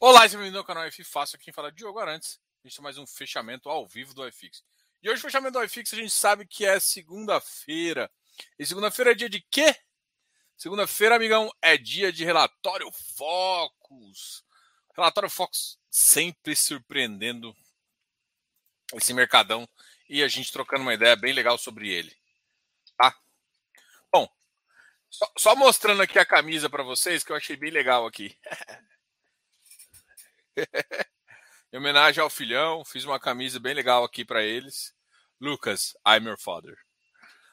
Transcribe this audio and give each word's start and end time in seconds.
Olá, 0.00 0.20
seja 0.22 0.38
bem-vindo 0.38 0.58
ao 0.58 0.64
canal 0.64 0.84
F 0.84 1.02
Fácil. 1.02 1.40
Quem 1.40 1.52
fala 1.52 1.68
é 1.68 1.70
Diogo 1.72 1.98
Arantes. 1.98 2.38
A 2.62 2.68
gente 2.68 2.76
tem 2.76 2.82
mais 2.84 2.98
um 2.98 3.06
fechamento 3.06 3.68
ao 3.68 3.84
vivo 3.84 4.14
do 4.14 4.24
iFix. 4.28 4.62
E 5.02 5.10
hoje, 5.10 5.18
o 5.18 5.22
fechamento 5.22 5.58
do 5.58 5.64
iFix, 5.64 5.92
a 5.92 5.96
gente 5.96 6.12
sabe 6.12 6.46
que 6.46 6.64
é 6.64 6.78
segunda-feira. 6.78 8.08
E 8.56 8.64
segunda-feira 8.64 9.10
é 9.10 9.14
dia 9.16 9.28
de 9.28 9.40
quê? 9.50 9.74
Segunda-feira, 10.56 11.16
amigão, 11.16 11.52
é 11.60 11.76
dia 11.76 12.12
de 12.12 12.24
relatório 12.24 12.88
Focus. 13.16 14.44
Relatório 14.94 15.28
Focus 15.28 15.80
sempre 15.90 16.54
surpreendendo 16.54 17.52
esse 18.94 19.12
mercadão 19.12 19.68
e 20.08 20.22
a 20.22 20.28
gente 20.28 20.52
trocando 20.52 20.82
uma 20.82 20.94
ideia 20.94 21.16
bem 21.16 21.32
legal 21.32 21.58
sobre 21.58 21.92
ele. 21.92 22.16
Tá? 22.96 23.18
Bom, 24.12 24.32
só, 25.10 25.32
só 25.36 25.56
mostrando 25.56 26.02
aqui 26.02 26.20
a 26.20 26.24
camisa 26.24 26.70
para 26.70 26.84
vocês 26.84 27.24
que 27.24 27.32
eu 27.32 27.36
achei 27.36 27.56
bem 27.56 27.72
legal 27.72 28.06
aqui. 28.06 28.38
em 31.72 31.76
homenagem 31.76 32.22
ao 32.22 32.30
filhão, 32.30 32.84
fiz 32.84 33.04
uma 33.04 33.20
camisa 33.20 33.60
bem 33.60 33.74
legal 33.74 34.04
aqui 34.04 34.24
para 34.24 34.42
eles. 34.42 34.94
Lucas, 35.40 35.94
I'm 36.06 36.26
your 36.26 36.38
father. 36.38 36.76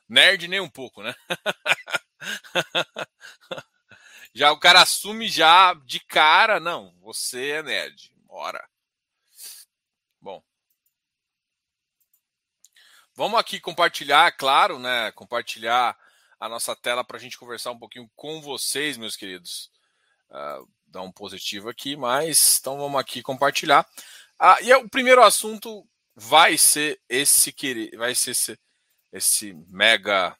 Nerd 0.07 0.47
nem 0.47 0.59
um 0.59 0.69
pouco, 0.69 1.03
né? 1.03 1.13
já 4.33 4.51
o 4.51 4.59
cara 4.59 4.81
assume 4.81 5.27
já 5.27 5.73
de 5.85 5.99
cara, 5.99 6.59
não, 6.59 6.95
você 7.01 7.51
é 7.51 7.63
nerd. 7.63 8.11
Bora. 8.25 8.63
Bom. 10.21 10.43
Vamos 13.15 13.39
aqui 13.39 13.59
compartilhar, 13.59 14.31
claro, 14.33 14.77
né? 14.77 15.11
Compartilhar 15.13 15.97
a 16.39 16.49
nossa 16.49 16.75
tela 16.75 17.03
para 17.03 17.17
a 17.17 17.19
gente 17.19 17.37
conversar 17.37 17.71
um 17.71 17.79
pouquinho 17.79 18.09
com 18.15 18.41
vocês, 18.41 18.97
meus 18.97 19.15
queridos. 19.15 19.71
Uh, 20.29 20.67
dar 20.95 21.01
um 21.01 21.11
positivo 21.11 21.69
aqui, 21.69 21.95
mas 21.95 22.57
então 22.59 22.77
vamos 22.77 22.99
aqui 22.99 23.21
compartilhar. 23.21 23.85
Ah, 24.39 24.57
e 24.61 24.71
é 24.71 24.77
o 24.77 24.89
primeiro 24.89 25.21
assunto 25.21 25.85
vai 26.15 26.57
ser 26.57 26.99
esse 27.09 27.53
vai 27.97 28.15
ser 28.15 28.31
esse, 28.31 28.59
esse 29.11 29.53
mega 29.67 30.35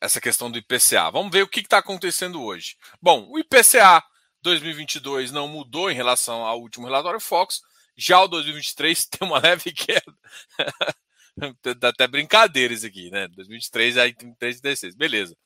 essa 0.00 0.20
questão 0.20 0.50
do 0.50 0.58
IPCA. 0.58 1.10
Vamos 1.10 1.32
ver 1.32 1.42
o 1.42 1.48
que 1.48 1.60
está 1.60 1.78
acontecendo 1.78 2.42
hoje. 2.42 2.76
Bom, 3.00 3.26
o 3.30 3.38
IPCA 3.38 4.04
2022 4.42 5.32
não 5.32 5.48
mudou 5.48 5.90
em 5.90 5.94
relação 5.94 6.44
ao 6.44 6.60
último 6.60 6.86
relatório 6.86 7.18
Fox. 7.18 7.62
Já 7.96 8.20
o 8.20 8.28
2023 8.28 9.06
tem 9.06 9.26
uma 9.26 9.40
leve 9.40 9.72
queda. 9.72 10.14
Dá 11.78 11.88
até 11.88 12.06
brincadeiras 12.06 12.84
aqui, 12.84 13.10
né? 13.10 13.26
2023 13.28 13.98
aí 13.98 14.14
tem 14.14 14.34
3,16. 14.34 14.96
Beleza. 14.96 15.36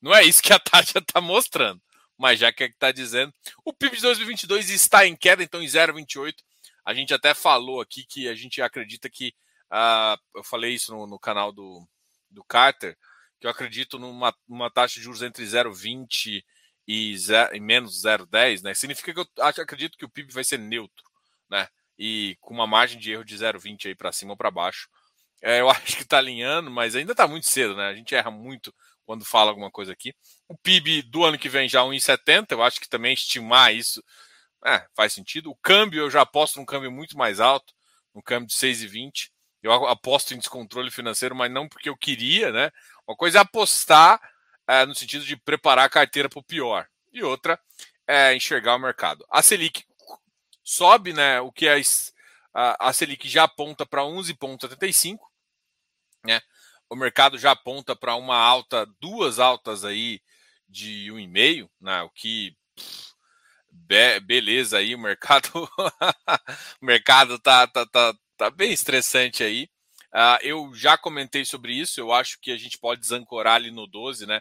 Não 0.00 0.14
é 0.14 0.24
isso 0.24 0.42
que 0.42 0.52
a 0.52 0.58
taxa 0.58 0.98
está 0.98 1.20
mostrando 1.20 1.80
mas 2.18 2.38
já 2.38 2.52
que 2.52 2.64
é 2.64 2.66
está 2.66 2.90
dizendo. 2.92 3.32
O 3.64 3.72
PIB 3.72 3.96
de 3.96 4.02
2022 4.02 4.70
está 4.70 5.06
em 5.06 5.16
queda, 5.16 5.42
então 5.42 5.62
em 5.62 5.66
0,28. 5.66 6.34
A 6.84 6.94
gente 6.94 7.12
até 7.12 7.34
falou 7.34 7.80
aqui 7.80 8.04
que 8.04 8.28
a 8.28 8.34
gente 8.34 8.62
acredita 8.62 9.10
que. 9.10 9.34
Uh, 9.70 10.38
eu 10.38 10.44
falei 10.44 10.74
isso 10.74 10.92
no, 10.92 11.06
no, 11.06 11.18
canal 11.18 11.50
do, 11.50 11.86
do 12.30 12.44
Carter, 12.44 12.96
que 13.40 13.46
eu 13.46 13.50
acredito 13.50 13.98
numa, 13.98 14.34
numa 14.48 14.70
taxa 14.70 14.94
de 14.94 15.02
juros 15.02 15.22
entre 15.22 15.44
0,20 15.44 16.44
e, 16.86 17.16
e 17.52 17.60
menos 17.60 18.02
0,10, 18.02 18.62
né? 18.62 18.74
Significa 18.74 19.12
que 19.12 19.20
eu 19.20 19.26
acredito 19.44 19.98
que 19.98 20.04
o 20.04 20.08
PIB 20.08 20.32
vai 20.32 20.44
ser 20.44 20.58
neutro, 20.58 21.04
né? 21.50 21.68
E 21.98 22.36
com 22.40 22.54
uma 22.54 22.66
margem 22.66 22.98
de 22.98 23.10
erro 23.10 23.24
de 23.24 23.36
0,20 23.36 23.86
aí 23.86 23.94
para 23.94 24.12
cima 24.12 24.32
ou 24.32 24.36
para 24.36 24.50
baixo. 24.50 24.88
É, 25.42 25.60
eu 25.60 25.68
acho 25.70 25.96
que 25.96 26.02
está 26.02 26.18
alinhando, 26.18 26.70
mas 26.70 26.94
ainda 26.94 27.12
está 27.12 27.26
muito 27.26 27.46
cedo, 27.46 27.76
né? 27.76 27.88
A 27.88 27.94
gente 27.94 28.14
erra 28.14 28.30
muito 28.30 28.72
quando 29.06 29.24
fala 29.24 29.50
alguma 29.50 29.70
coisa 29.70 29.92
aqui. 29.92 30.14
O 30.48 30.58
PIB 30.58 31.02
do 31.02 31.24
ano 31.24 31.38
que 31.38 31.48
vem 31.48 31.68
já 31.68 31.80
1,70, 31.82 32.48
eu 32.50 32.62
acho 32.62 32.80
que 32.80 32.88
também 32.88 33.14
estimar 33.14 33.72
isso 33.72 34.02
é, 34.64 34.84
faz 34.94 35.12
sentido. 35.12 35.50
O 35.50 35.56
câmbio, 35.56 36.00
eu 36.00 36.10
já 36.10 36.22
aposto 36.22 36.56
num 36.56 36.66
câmbio 36.66 36.90
muito 36.90 37.16
mais 37.16 37.40
alto, 37.40 37.72
no 38.14 38.22
câmbio 38.22 38.48
de 38.48 38.54
6,20. 38.54 39.30
Eu 39.62 39.72
aposto 39.86 40.34
em 40.34 40.38
descontrole 40.38 40.90
financeiro, 40.90 41.34
mas 41.34 41.50
não 41.50 41.68
porque 41.68 41.88
eu 41.88 41.96
queria, 41.96 42.52
né? 42.52 42.70
Uma 43.06 43.16
coisa 43.16 43.38
é 43.38 43.40
apostar 43.40 44.20
é, 44.68 44.84
no 44.84 44.94
sentido 44.94 45.24
de 45.24 45.36
preparar 45.36 45.86
a 45.86 45.90
carteira 45.90 46.28
para 46.28 46.40
o 46.40 46.44
pior, 46.44 46.86
e 47.12 47.22
outra 47.22 47.58
é 48.06 48.34
enxergar 48.34 48.74
o 48.74 48.78
mercado. 48.78 49.24
A 49.30 49.42
Selic 49.42 49.84
sobe, 50.62 51.12
né? 51.12 51.40
O 51.40 51.50
que 51.52 51.66
é 51.66 51.80
a, 52.52 52.88
a 52.88 52.92
Selic 52.92 53.28
já 53.28 53.44
aponta 53.44 53.86
para 53.86 54.02
11,75, 54.02 55.18
né? 56.24 56.40
O 56.88 56.96
mercado 56.96 57.38
já 57.38 57.52
aponta 57.52 57.96
para 57.96 58.14
uma 58.14 58.36
alta, 58.36 58.86
duas 59.00 59.38
altas 59.38 59.84
aí 59.84 60.20
de 60.68 61.08
1,5, 61.10 61.68
né? 61.80 62.02
O 62.02 62.10
que 62.10 62.56
be, 63.70 64.20
beleza 64.20 64.78
aí, 64.78 64.94
o 64.94 64.98
mercado 64.98 65.48
o 66.80 66.86
mercado 66.86 67.38
tá, 67.38 67.66
tá, 67.66 67.86
tá, 67.86 68.14
tá 68.36 68.50
bem 68.50 68.72
estressante 68.72 69.42
aí. 69.42 69.68
Uh, 70.14 70.38
eu 70.42 70.74
já 70.74 70.96
comentei 70.96 71.44
sobre 71.44 71.74
isso, 71.74 72.00
eu 72.00 72.12
acho 72.12 72.38
que 72.40 72.50
a 72.50 72.56
gente 72.56 72.78
pode 72.78 73.00
desancorar 73.00 73.56
ali 73.56 73.70
no 73.70 73.86
12, 73.86 74.26
né? 74.26 74.40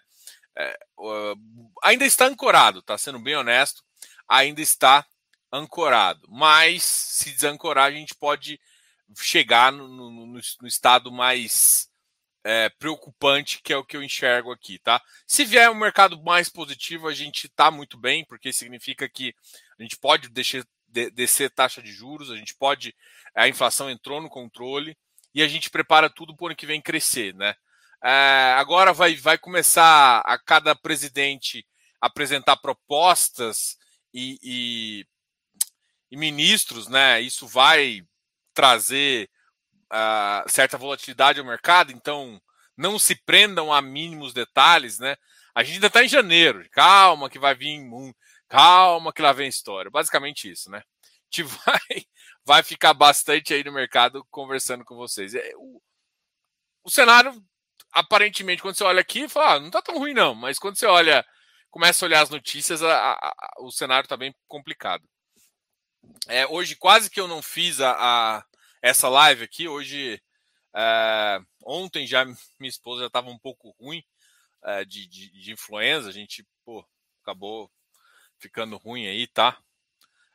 É, 0.58 0.80
uh, 0.98 1.72
ainda 1.84 2.06
está 2.06 2.26
ancorado, 2.26 2.82
tá 2.82 2.98
sendo 2.98 3.20
bem 3.20 3.36
honesto, 3.36 3.84
ainda 4.28 4.62
está 4.62 5.06
ancorado. 5.52 6.26
Mas 6.30 6.84
se 6.84 7.32
desancorar, 7.32 7.86
a 7.86 7.92
gente 7.92 8.16
pode 8.16 8.60
chegar 9.18 9.72
no, 9.72 9.88
no, 9.88 10.26
no 10.28 10.68
estado 10.68 11.12
mais 11.12 11.90
é, 12.46 12.70
preocupante, 12.70 13.60
que 13.64 13.74
é 13.74 13.78
o 13.78 13.84
que 13.84 13.98
eu 13.98 14.04
enxergo 14.04 14.52
aqui, 14.52 14.78
tá? 14.78 15.02
Se 15.26 15.44
vier 15.44 15.68
um 15.72 15.74
mercado 15.74 16.22
mais 16.22 16.48
positivo, 16.48 17.08
a 17.08 17.14
gente 17.14 17.48
está 17.48 17.72
muito 17.72 17.98
bem, 17.98 18.24
porque 18.24 18.54
significa 18.54 19.10
que 19.10 19.34
a 19.80 19.82
gente 19.82 19.98
pode 19.98 20.30
deixar, 20.30 20.64
de, 20.88 21.10
descer 21.10 21.50
taxa 21.50 21.82
de 21.82 21.92
juros, 21.92 22.30
a 22.30 22.36
gente 22.36 22.54
pode. 22.54 22.96
A 23.34 23.48
inflação 23.48 23.90
entrou 23.90 24.22
no 24.22 24.30
controle 24.30 24.96
e 25.34 25.42
a 25.42 25.48
gente 25.48 25.72
prepara 25.72 26.08
tudo 26.08 26.36
para 26.36 26.44
o 26.44 26.48
ano 26.50 26.56
que 26.56 26.68
vem 26.68 26.80
crescer, 26.80 27.34
né? 27.34 27.56
É, 28.04 28.54
agora 28.60 28.94
vai, 28.94 29.16
vai 29.16 29.40
começar 29.40 30.20
a 30.20 30.38
cada 30.38 30.76
presidente 30.76 31.66
apresentar 32.00 32.58
propostas 32.58 33.76
e, 34.14 34.38
e, 34.44 35.08
e 36.12 36.16
ministros, 36.16 36.88
né? 36.88 37.20
Isso 37.22 37.48
vai 37.48 38.04
trazer 38.54 39.32
uh, 39.92 40.50
certa 40.50 40.78
volatilidade 40.78 41.40
ao 41.40 41.46
mercado, 41.46 41.92
então 41.92 42.42
não 42.78 43.00
se 43.00 43.16
prendam 43.16 43.74
a 43.74 43.82
mínimos 43.82 44.34
detalhes, 44.34 45.00
né? 45.00 45.16
A 45.54 45.64
gente 45.64 45.76
ainda 45.76 45.88
está 45.88 46.04
em 46.04 46.10
janeiro, 46.10 46.68
calma 46.72 47.30
que 47.30 47.40
vai 47.40 47.56
vir, 47.56 47.80
calma 48.50 49.14
que 49.14 49.22
lá 49.22 49.32
vem 49.32 49.48
história. 49.48 49.90
Basicamente 49.90 50.52
isso, 50.52 50.70
né? 50.70 50.80
A 50.80 50.82
gente 51.32 51.44
vai, 51.66 52.06
vai 52.44 52.64
ficar 52.64 52.94
bastante 52.94 53.54
aí 53.54 53.64
no 53.64 53.72
mercado 53.72 54.26
conversando 54.30 54.84
com 54.84 54.96
vocês. 54.96 55.34
É, 55.34 55.52
o, 55.56 55.82
o 56.84 56.90
cenário, 56.90 57.42
aparentemente, 57.92 58.62
quando 58.62 58.76
você 58.76 58.84
olha 58.84 59.02
aqui, 59.02 59.28
fala, 59.30 59.54
ah, 59.54 59.60
não 59.60 59.68
está 59.68 59.82
tão 59.82 59.98
ruim 59.98 60.14
não, 60.14 60.36
mas 60.36 60.60
quando 60.60 60.78
você 60.78 60.86
olha, 60.86 61.26
começa 61.72 62.04
a 62.04 62.08
olhar 62.08 62.22
as 62.22 62.30
notícias, 62.30 62.84
a, 62.84 62.94
a, 62.94 63.14
a, 63.14 63.54
o 63.60 63.72
cenário 63.72 64.06
está 64.06 64.18
bem 64.18 64.36
complicado. 64.48 65.08
É, 66.28 66.46
hoje 66.48 66.76
quase 66.76 67.10
que 67.10 67.20
eu 67.20 67.28
não 67.28 67.42
fiz 67.42 67.82
a, 67.82 68.46
essa 68.86 69.10
live 69.10 69.44
aqui. 69.44 69.68
Hoje, 69.68 70.22
é, 70.76 71.40
ontem 71.64 72.06
já 72.06 72.24
minha 72.24 72.70
esposa 72.70 73.02
já 73.02 73.08
estava 73.08 73.32
um 73.32 73.40
pouco 73.40 73.76
ruim 73.80 74.04
é, 74.64 74.86
de, 74.86 75.08
de, 75.08 75.32
de, 75.32 75.52
influenza. 75.52 76.10
A 76.10 76.12
gente, 76.12 76.48
pô, 76.64 76.86
acabou 77.24 77.72
ficando 78.38 78.78
ruim 78.78 79.08
aí, 79.08 79.26
tá? 79.26 79.58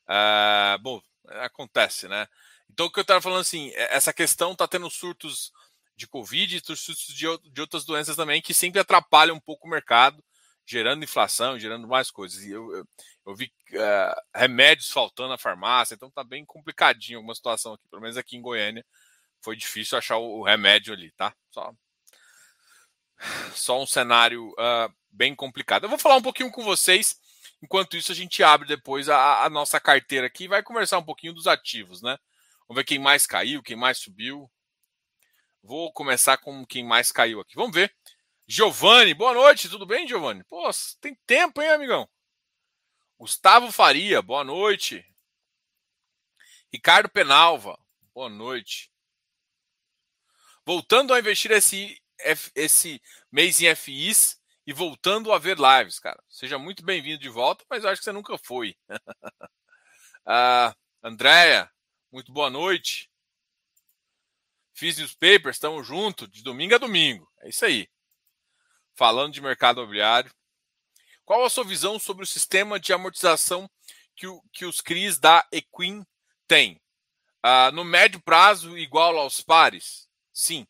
É, 0.08 0.76
bom, 0.78 1.00
acontece, 1.28 2.08
né? 2.08 2.26
Então, 2.68 2.86
o 2.86 2.90
que 2.90 2.98
eu 2.98 3.02
estava 3.02 3.20
falando 3.20 3.40
assim, 3.40 3.70
essa 3.74 4.12
questão 4.12 4.54
tá 4.56 4.66
tendo 4.66 4.90
surtos 4.90 5.52
de 5.94 6.08
Covid 6.08 6.56
e 6.56 6.76
surtos 6.76 7.06
de, 7.06 7.26
de 7.52 7.60
outras 7.60 7.84
doenças 7.84 8.16
também 8.16 8.42
que 8.42 8.52
sempre 8.52 8.80
atrapalham 8.80 9.36
um 9.36 9.40
pouco 9.40 9.68
o 9.68 9.70
mercado 9.70 10.24
gerando 10.66 11.04
inflação, 11.04 11.58
gerando 11.58 11.86
mais 11.86 12.10
coisas. 12.10 12.42
E 12.42 12.50
eu, 12.50 12.74
eu, 12.74 12.88
eu 13.26 13.34
vi 13.34 13.52
uh, 13.72 14.20
remédios 14.34 14.90
faltando 14.90 15.30
na 15.30 15.38
farmácia, 15.38 15.94
então 15.94 16.10
tá 16.10 16.24
bem 16.24 16.44
complicadinho 16.44 17.18
alguma 17.18 17.34
situação 17.34 17.74
aqui, 17.74 17.88
pelo 17.88 18.02
menos 18.02 18.16
aqui 18.16 18.36
em 18.36 18.42
Goiânia. 18.42 18.84
Foi 19.42 19.56
difícil 19.56 19.96
achar 19.96 20.18
o, 20.18 20.42
remédio 20.42 20.92
ali, 20.92 21.10
tá? 21.12 21.34
Só, 21.50 21.72
só 23.54 23.82
um 23.82 23.86
cenário 23.86 24.50
uh, 24.50 24.92
bem 25.10 25.34
complicado. 25.34 25.84
Eu 25.84 25.88
vou 25.88 25.98
falar 25.98 26.16
um 26.16 26.22
pouquinho 26.22 26.50
com 26.50 26.62
vocês. 26.62 27.18
Enquanto 27.62 27.96
isso, 27.96 28.10
a 28.10 28.14
gente 28.14 28.42
abre 28.42 28.66
depois 28.66 29.08
a, 29.08 29.44
a 29.44 29.50
nossa 29.50 29.78
carteira 29.78 30.26
aqui 30.26 30.44
e 30.44 30.48
vai 30.48 30.62
conversar 30.62 30.98
um 30.98 31.04
pouquinho 31.04 31.34
dos 31.34 31.46
ativos, 31.46 32.00
né? 32.00 32.18
Vamos 32.66 32.80
ver 32.80 32.84
quem 32.84 32.98
mais 32.98 33.26
caiu, 33.26 33.62
quem 33.62 33.76
mais 33.76 33.98
subiu. 33.98 34.50
Vou 35.62 35.92
começar 35.92 36.38
com 36.38 36.64
quem 36.64 36.84
mais 36.84 37.12
caiu 37.12 37.40
aqui. 37.40 37.54
Vamos 37.54 37.74
ver. 37.74 37.94
Giovanni, 38.46 39.14
boa 39.14 39.34
noite, 39.34 39.68
tudo 39.68 39.86
bem, 39.86 40.08
Giovanni? 40.08 40.42
Pô, 40.44 40.68
tem 41.00 41.16
tempo, 41.26 41.60
hein, 41.60 41.70
amigão? 41.70 42.08
Gustavo 43.20 43.70
Faria, 43.70 44.22
boa 44.22 44.42
noite. 44.42 45.04
Ricardo 46.72 47.06
Penalva, 47.06 47.78
boa 48.14 48.30
noite. 48.30 48.90
Voltando 50.64 51.12
a 51.12 51.18
investir 51.18 51.50
esse, 51.50 52.02
esse 52.54 52.98
mês 53.30 53.60
em 53.60 53.74
FIs 53.76 54.40
e 54.66 54.72
voltando 54.72 55.34
a 55.34 55.38
ver 55.38 55.58
lives, 55.58 55.98
cara. 55.98 56.18
Seja 56.30 56.58
muito 56.58 56.82
bem-vindo 56.82 57.20
de 57.20 57.28
volta, 57.28 57.62
mas 57.68 57.84
acho 57.84 58.00
que 58.00 58.06
você 58.06 58.12
nunca 58.12 58.38
foi. 58.38 58.74
Uh, 60.24 60.74
Andréia, 61.04 61.70
muito 62.10 62.32
boa 62.32 62.48
noite. 62.48 63.10
Fiz 64.72 64.96
newspapers, 64.96 65.56
estamos 65.56 65.86
junto, 65.86 66.26
de 66.26 66.42
domingo 66.42 66.74
a 66.74 66.78
domingo. 66.78 67.30
É 67.42 67.50
isso 67.50 67.66
aí. 67.66 67.86
Falando 68.94 69.34
de 69.34 69.42
mercado 69.42 69.82
imobiliário. 69.82 70.32
Qual 71.30 71.44
a 71.44 71.48
sua 71.48 71.62
visão 71.62 71.96
sobre 71.96 72.24
o 72.24 72.26
sistema 72.26 72.80
de 72.80 72.92
amortização 72.92 73.70
que, 74.16 74.26
o, 74.26 74.42
que 74.52 74.64
os 74.64 74.80
CRIs 74.80 75.16
da 75.16 75.46
Equin 75.52 76.04
têm? 76.48 76.82
Uh, 77.46 77.70
no 77.72 77.84
médio 77.84 78.20
prazo, 78.20 78.76
igual 78.76 79.16
aos 79.16 79.40
pares? 79.40 80.08
Sim. 80.32 80.66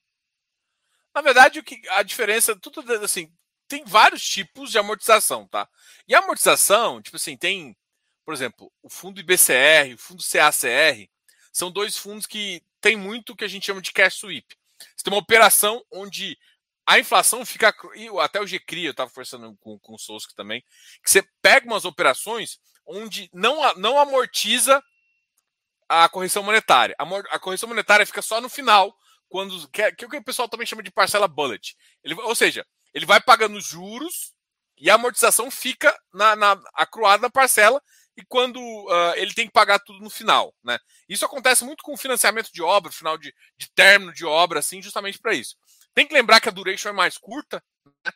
Na 1.15 1.23
verdade, 1.23 1.61
o 1.61 1.65
que 1.65 1.81
a 1.89 2.03
diferença, 2.03 2.55
tudo 2.55 2.85
assim, 3.03 3.33
tem 3.67 3.87
vários 3.87 4.23
tipos 4.23 4.71
de 4.71 4.79
amortização, 4.79 5.49
tá? 5.49 5.67
E 6.07 6.15
a 6.15 6.19
amortização, 6.19 7.01
tipo 7.01 7.17
assim, 7.17 7.39
tem, 7.39 7.75
por 8.23 8.35
exemplo, 8.35 8.71
o 8.83 8.91
fundo 8.91 9.19
IBCR, 9.19 9.95
o 9.95 9.99
fundo 9.99 10.23
CACR, 10.23 11.09
são 11.51 11.71
dois 11.71 11.97
fundos 11.97 12.27
que 12.27 12.63
tem 12.83 12.99
muito 12.99 13.35
que 13.35 13.45
a 13.45 13.49
gente 13.49 13.65
chama 13.65 13.81
de 13.81 13.93
cash 13.93 14.17
sweep. 14.17 14.47
Você 14.95 15.05
tem 15.05 15.13
uma 15.15 15.21
operação 15.21 15.83
onde 15.91 16.37
a 16.91 16.99
inflação 16.99 17.47
fica. 17.47 17.73
Até 18.21 18.41
o 18.41 18.47
GCRI, 18.47 18.87
eu 18.87 18.91
estava 18.91 19.09
conversando 19.09 19.57
com, 19.61 19.79
com 19.79 19.95
o 19.95 19.99
Sousa 19.99 20.27
também, 20.35 20.61
que 21.05 21.09
você 21.11 21.23
pega 21.41 21.65
umas 21.65 21.85
operações 21.85 22.59
onde 22.85 23.31
não, 23.33 23.63
não 23.77 23.97
amortiza 23.97 24.83
a 25.89 26.09
correção 26.09 26.43
monetária. 26.43 26.97
A, 26.99 27.05
a 27.37 27.39
correção 27.39 27.69
monetária 27.69 28.05
fica 28.05 28.21
só 28.21 28.41
no 28.41 28.49
final, 28.49 28.93
quando 29.29 29.69
que, 29.69 29.81
é, 29.81 29.93
que, 29.93 30.05
é 30.05 30.09
o 30.09 30.11
que 30.11 30.17
o 30.17 30.25
pessoal 30.25 30.49
também 30.49 30.67
chama 30.67 30.83
de 30.83 30.91
parcela 30.91 31.29
bullet. 31.29 31.77
Ele, 32.03 32.15
ou 32.15 32.35
seja, 32.35 32.67
ele 32.93 33.07
vai 33.07 33.21
pagando 33.21 33.61
juros 33.61 34.35
e 34.77 34.91
a 34.91 34.95
amortização 34.95 35.49
fica 35.49 35.97
na, 36.13 36.35
na 36.35 36.61
acruada 36.75 37.23
na 37.23 37.31
parcela 37.31 37.81
e 38.17 38.25
quando 38.27 38.59
uh, 38.59 39.15
ele 39.15 39.33
tem 39.33 39.47
que 39.47 39.53
pagar 39.53 39.79
tudo 39.79 40.01
no 40.01 40.11
final, 40.11 40.53
né? 40.65 40.77
Isso 41.09 41.25
acontece 41.25 41.65
muito 41.65 41.85
com 41.85 41.97
financiamento 41.97 42.51
de 42.53 42.61
obra, 42.61 42.91
final 42.91 43.17
de, 43.17 43.33
de 43.57 43.71
término 43.73 44.13
de 44.13 44.27
obra, 44.27 44.59
assim, 44.59 44.83
justamente 44.83 45.21
para 45.21 45.35
isso. 45.35 45.57
Tem 45.95 46.07
que 46.07 46.15
lembrar 46.15 46.41
que 46.41 46.49
a 46.49 46.53
duration 46.53 46.91
é 46.91 46.93
mais 46.93 47.19
curta, 47.19 47.63
né? 47.85 48.13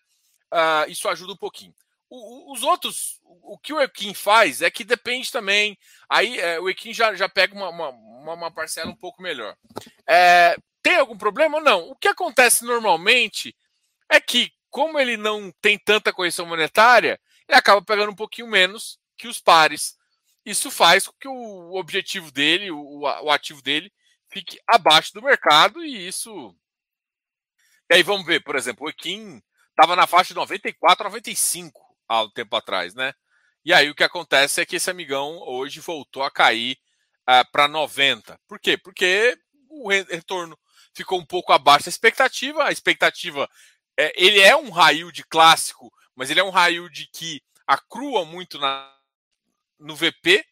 uh, 0.52 0.90
isso 0.90 1.08
ajuda 1.08 1.32
um 1.32 1.36
pouquinho. 1.36 1.74
O, 2.08 2.52
os 2.52 2.62
outros, 2.62 3.20
o 3.24 3.58
que 3.58 3.72
o 3.72 3.80
Equin 3.80 4.14
faz 4.14 4.62
é 4.62 4.70
que 4.70 4.84
depende 4.84 5.32
também. 5.32 5.76
Aí 6.08 6.38
é, 6.38 6.60
o 6.60 6.68
Equin 6.68 6.92
já, 6.92 7.14
já 7.14 7.28
pega 7.28 7.54
uma, 7.54 7.70
uma, 7.70 8.34
uma 8.34 8.50
parcela 8.50 8.90
um 8.90 8.96
pouco 8.96 9.20
melhor. 9.20 9.56
É, 10.06 10.56
tem 10.82 10.96
algum 10.96 11.16
problema? 11.16 11.60
Não. 11.60 11.88
O 11.88 11.96
que 11.96 12.08
acontece 12.08 12.64
normalmente 12.64 13.56
é 14.08 14.20
que, 14.20 14.52
como 14.70 15.00
ele 15.00 15.16
não 15.16 15.50
tem 15.60 15.78
tanta 15.78 16.12
correção 16.12 16.46
monetária, 16.46 17.18
ele 17.48 17.58
acaba 17.58 17.82
pegando 17.82 18.12
um 18.12 18.16
pouquinho 18.16 18.46
menos 18.48 18.98
que 19.16 19.26
os 19.26 19.40
pares. 19.40 19.96
Isso 20.44 20.70
faz 20.70 21.06
com 21.06 21.14
que 21.18 21.28
o 21.28 21.74
objetivo 21.74 22.30
dele, 22.30 22.70
o, 22.70 23.00
o 23.00 23.30
ativo 23.30 23.62
dele, 23.62 23.92
fique 24.28 24.60
abaixo 24.66 25.12
do 25.14 25.22
mercado 25.22 25.82
e 25.84 26.06
isso. 26.06 26.54
E 27.90 27.94
aí 27.94 28.02
vamos 28.02 28.26
ver, 28.26 28.42
por 28.42 28.56
exemplo, 28.56 28.86
o 28.86 28.90
Equin 28.90 29.42
estava 29.70 29.94
na 29.94 30.06
faixa 30.06 30.28
de 30.28 30.34
94, 30.34 31.04
95 31.04 31.81
há 32.08 32.22
um 32.22 32.31
tempo 32.31 32.56
atrás, 32.56 32.94
né? 32.94 33.12
E 33.64 33.72
aí 33.72 33.88
o 33.90 33.94
que 33.94 34.04
acontece 34.04 34.60
é 34.60 34.66
que 34.66 34.76
esse 34.76 34.90
amigão 34.90 35.38
hoje 35.38 35.81
voltou 35.81 36.22
a 36.22 36.31
cair 36.31 36.78
uh, 37.28 37.50
para 37.50 37.66
90. 37.66 38.38
Por 38.46 38.58
quê? 38.58 38.76
Porque 38.76 39.38
o 39.69 39.88
retorno 39.88 40.58
ficou 40.94 41.19
um 41.19 41.26
pouco 41.26 41.52
abaixo 41.52 41.86
da 41.86 41.90
expectativa. 41.90 42.64
A 42.64 42.72
expectativa, 42.72 43.48
é, 43.98 44.12
ele 44.16 44.40
é 44.40 44.56
um 44.56 44.70
raio 44.70 45.10
de 45.10 45.25
clássico, 45.25 45.92
mas 46.14 46.31
ele 46.31 46.40
é 46.40 46.44
um 46.44 46.50
raio 46.50 46.88
de 46.90 47.06
que 47.10 47.42
acrua 47.66 48.25
muito 48.25 48.58
na, 48.58 48.94
no 49.78 49.96
VP. 49.96 50.44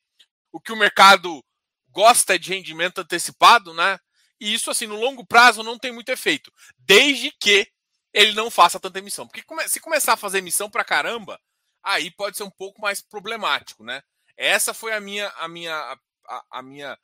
O 0.51 0.61
que 0.61 0.73
o 0.73 0.77
mercado 0.77 1.45
gosta 1.91 2.39
de 2.39 2.51
rendimento 2.51 3.01
antecipado, 3.01 3.73
né? 3.75 3.99
E 4.41 4.53
isso, 4.53 4.71
assim, 4.71 4.87
no 4.87 4.97
longo 4.97 5.25
prazo 5.25 5.63
não 5.63 5.79
tem 5.79 5.93
muito 5.93 6.09
efeito, 6.09 6.53
desde 6.87 7.31
que 7.33 7.67
ele 8.13 8.33
não 8.33 8.51
faça 8.51 8.79
tanta 8.79 8.99
emissão. 8.99 9.27
Porque 9.27 9.45
se 9.69 9.81
começar 9.81 10.15
a 10.15 10.19
fazer 10.19 10.39
emissão 10.39 10.71
para 10.71 10.85
caramba, 10.85 11.41
aí 11.83 12.11
pode 12.11 12.37
ser 12.37 12.43
um 12.43 12.51
pouco 12.51 12.81
mais 12.81 13.01
problemático, 13.01 13.83
né? 13.83 14.03
Essa 14.37 14.75
foi 14.75 14.93
a 14.93 15.01
minha, 15.01 15.29
a 15.37 15.49
minha, 15.49 15.75
a, 16.27 16.45
a 16.51 16.63
minha 16.63 16.99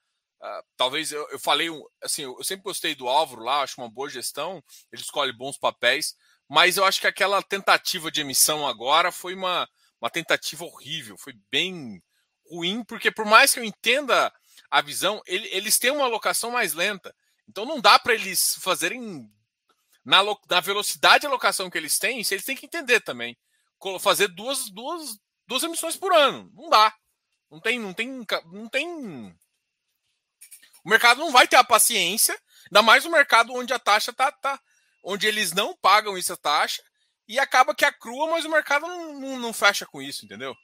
talvez 0.76 1.12
eu, 1.12 1.28
eu 1.30 1.38
falei, 1.38 1.68
assim, 2.02 2.22
eu 2.22 2.42
sempre 2.44 2.64
gostei 2.64 2.94
do 2.94 3.08
Álvaro 3.08 3.42
lá, 3.42 3.62
acho 3.62 3.80
uma 3.80 3.90
boa 3.90 4.08
gestão, 4.08 4.62
ele 4.92 5.02
escolhe 5.02 5.32
bons 5.32 5.58
papéis, 5.58 6.14
mas 6.48 6.76
eu 6.76 6.84
acho 6.84 7.00
que 7.00 7.06
aquela 7.06 7.42
tentativa 7.42 8.10
de 8.10 8.20
emissão 8.20 8.66
agora 8.66 9.12
foi 9.12 9.34
uma, 9.34 9.68
uma 10.00 10.10
tentativa 10.10 10.64
horrível, 10.64 11.16
foi 11.18 11.34
bem 11.50 12.02
ruim, 12.50 12.84
porque 12.84 13.10
por 13.10 13.24
mais 13.24 13.52
que 13.52 13.60
eu 13.60 13.64
entenda 13.64 14.32
a 14.70 14.80
visão, 14.80 15.20
ele, 15.26 15.48
eles 15.48 15.78
têm 15.78 15.90
uma 15.90 16.04
alocação 16.04 16.50
mais 16.50 16.72
lenta, 16.72 17.14
então 17.48 17.64
não 17.64 17.80
dá 17.80 17.98
para 17.98 18.14
eles 18.14 18.56
fazerem 18.60 19.30
na, 20.08 20.22
na 20.48 20.60
velocidade 20.60 21.20
de 21.20 21.26
alocação 21.26 21.68
que 21.68 21.76
eles 21.76 21.98
têm, 21.98 22.18
eles 22.18 22.44
têm 22.44 22.56
que 22.56 22.64
entender 22.64 23.00
também, 23.00 23.36
fazer 24.00 24.28
duas, 24.28 24.70
duas, 24.70 25.18
duas 25.46 25.62
emissões 25.62 25.96
por 25.96 26.14
ano, 26.14 26.50
não 26.54 26.70
dá, 26.70 26.94
não 27.50 27.60
tem, 27.60 27.78
não 27.78 27.92
tem, 27.92 28.26
não 28.46 28.68
tem 28.68 29.36
o 30.84 30.88
mercado 30.88 31.18
não 31.18 31.30
vai 31.30 31.46
ter 31.46 31.56
a 31.56 31.64
paciência, 31.64 32.40
ainda 32.66 32.80
mais 32.80 33.04
no 33.04 33.10
mercado 33.10 33.52
onde 33.52 33.74
a 33.74 33.78
taxa 33.78 34.10
tá, 34.10 34.32
tá 34.32 34.58
onde 35.04 35.26
eles 35.26 35.52
não 35.52 35.76
pagam 35.76 36.16
essa 36.16 36.36
taxa 36.38 36.82
e 37.28 37.38
acaba 37.38 37.74
que 37.74 37.84
acrua, 37.84 38.30
mas 38.30 38.46
o 38.46 38.50
mercado 38.50 38.86
não, 38.86 39.20
não, 39.20 39.38
não 39.38 39.52
fecha 39.52 39.84
com 39.84 40.00
isso, 40.00 40.24
entendeu? 40.24 40.52
O 40.52 40.56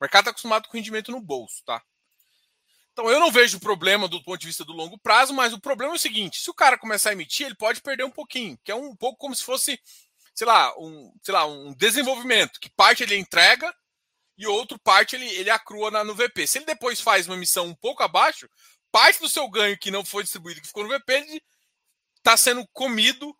mercado 0.00 0.22
está 0.22 0.30
acostumado 0.30 0.68
com 0.68 0.76
rendimento 0.76 1.10
no 1.10 1.20
bolso, 1.20 1.64
tá? 1.66 1.82
Então 2.94 3.10
eu 3.10 3.18
não 3.18 3.30
vejo 3.30 3.58
problema 3.58 4.06
do 4.06 4.22
ponto 4.22 4.40
de 4.40 4.46
vista 4.46 4.64
do 4.64 4.72
longo 4.72 4.96
prazo, 4.96 5.34
mas 5.34 5.52
o 5.52 5.60
problema 5.60 5.94
é 5.94 5.96
o 5.96 5.98
seguinte: 5.98 6.40
se 6.40 6.48
o 6.48 6.54
cara 6.54 6.78
começar 6.78 7.10
a 7.10 7.12
emitir, 7.12 7.44
ele 7.44 7.56
pode 7.56 7.82
perder 7.82 8.04
um 8.04 8.10
pouquinho, 8.10 8.56
que 8.62 8.70
é 8.70 8.74
um 8.74 8.94
pouco 8.94 9.18
como 9.18 9.34
se 9.34 9.42
fosse, 9.42 9.80
sei 10.32 10.46
lá, 10.46 10.72
um, 10.78 11.12
sei 11.20 11.34
lá, 11.34 11.44
um 11.44 11.74
desenvolvimento, 11.74 12.60
que 12.60 12.70
parte 12.70 13.02
ele 13.02 13.16
entrega 13.16 13.74
e 14.38 14.46
outro 14.46 14.78
parte 14.78 15.16
ele, 15.16 15.26
ele 15.26 15.50
acrua 15.50 15.90
na, 15.90 16.04
no 16.04 16.14
VP. 16.14 16.46
Se 16.46 16.58
ele 16.58 16.66
depois 16.66 17.00
faz 17.00 17.26
uma 17.26 17.34
emissão 17.34 17.66
um 17.66 17.74
pouco 17.74 18.02
abaixo, 18.04 18.48
parte 18.92 19.18
do 19.18 19.28
seu 19.28 19.48
ganho 19.48 19.76
que 19.76 19.90
não 19.90 20.04
foi 20.04 20.22
distribuído, 20.22 20.60
que 20.60 20.68
ficou 20.68 20.84
no 20.84 20.88
VP, 20.88 21.42
está 22.18 22.36
sendo 22.36 22.64
comido 22.72 23.36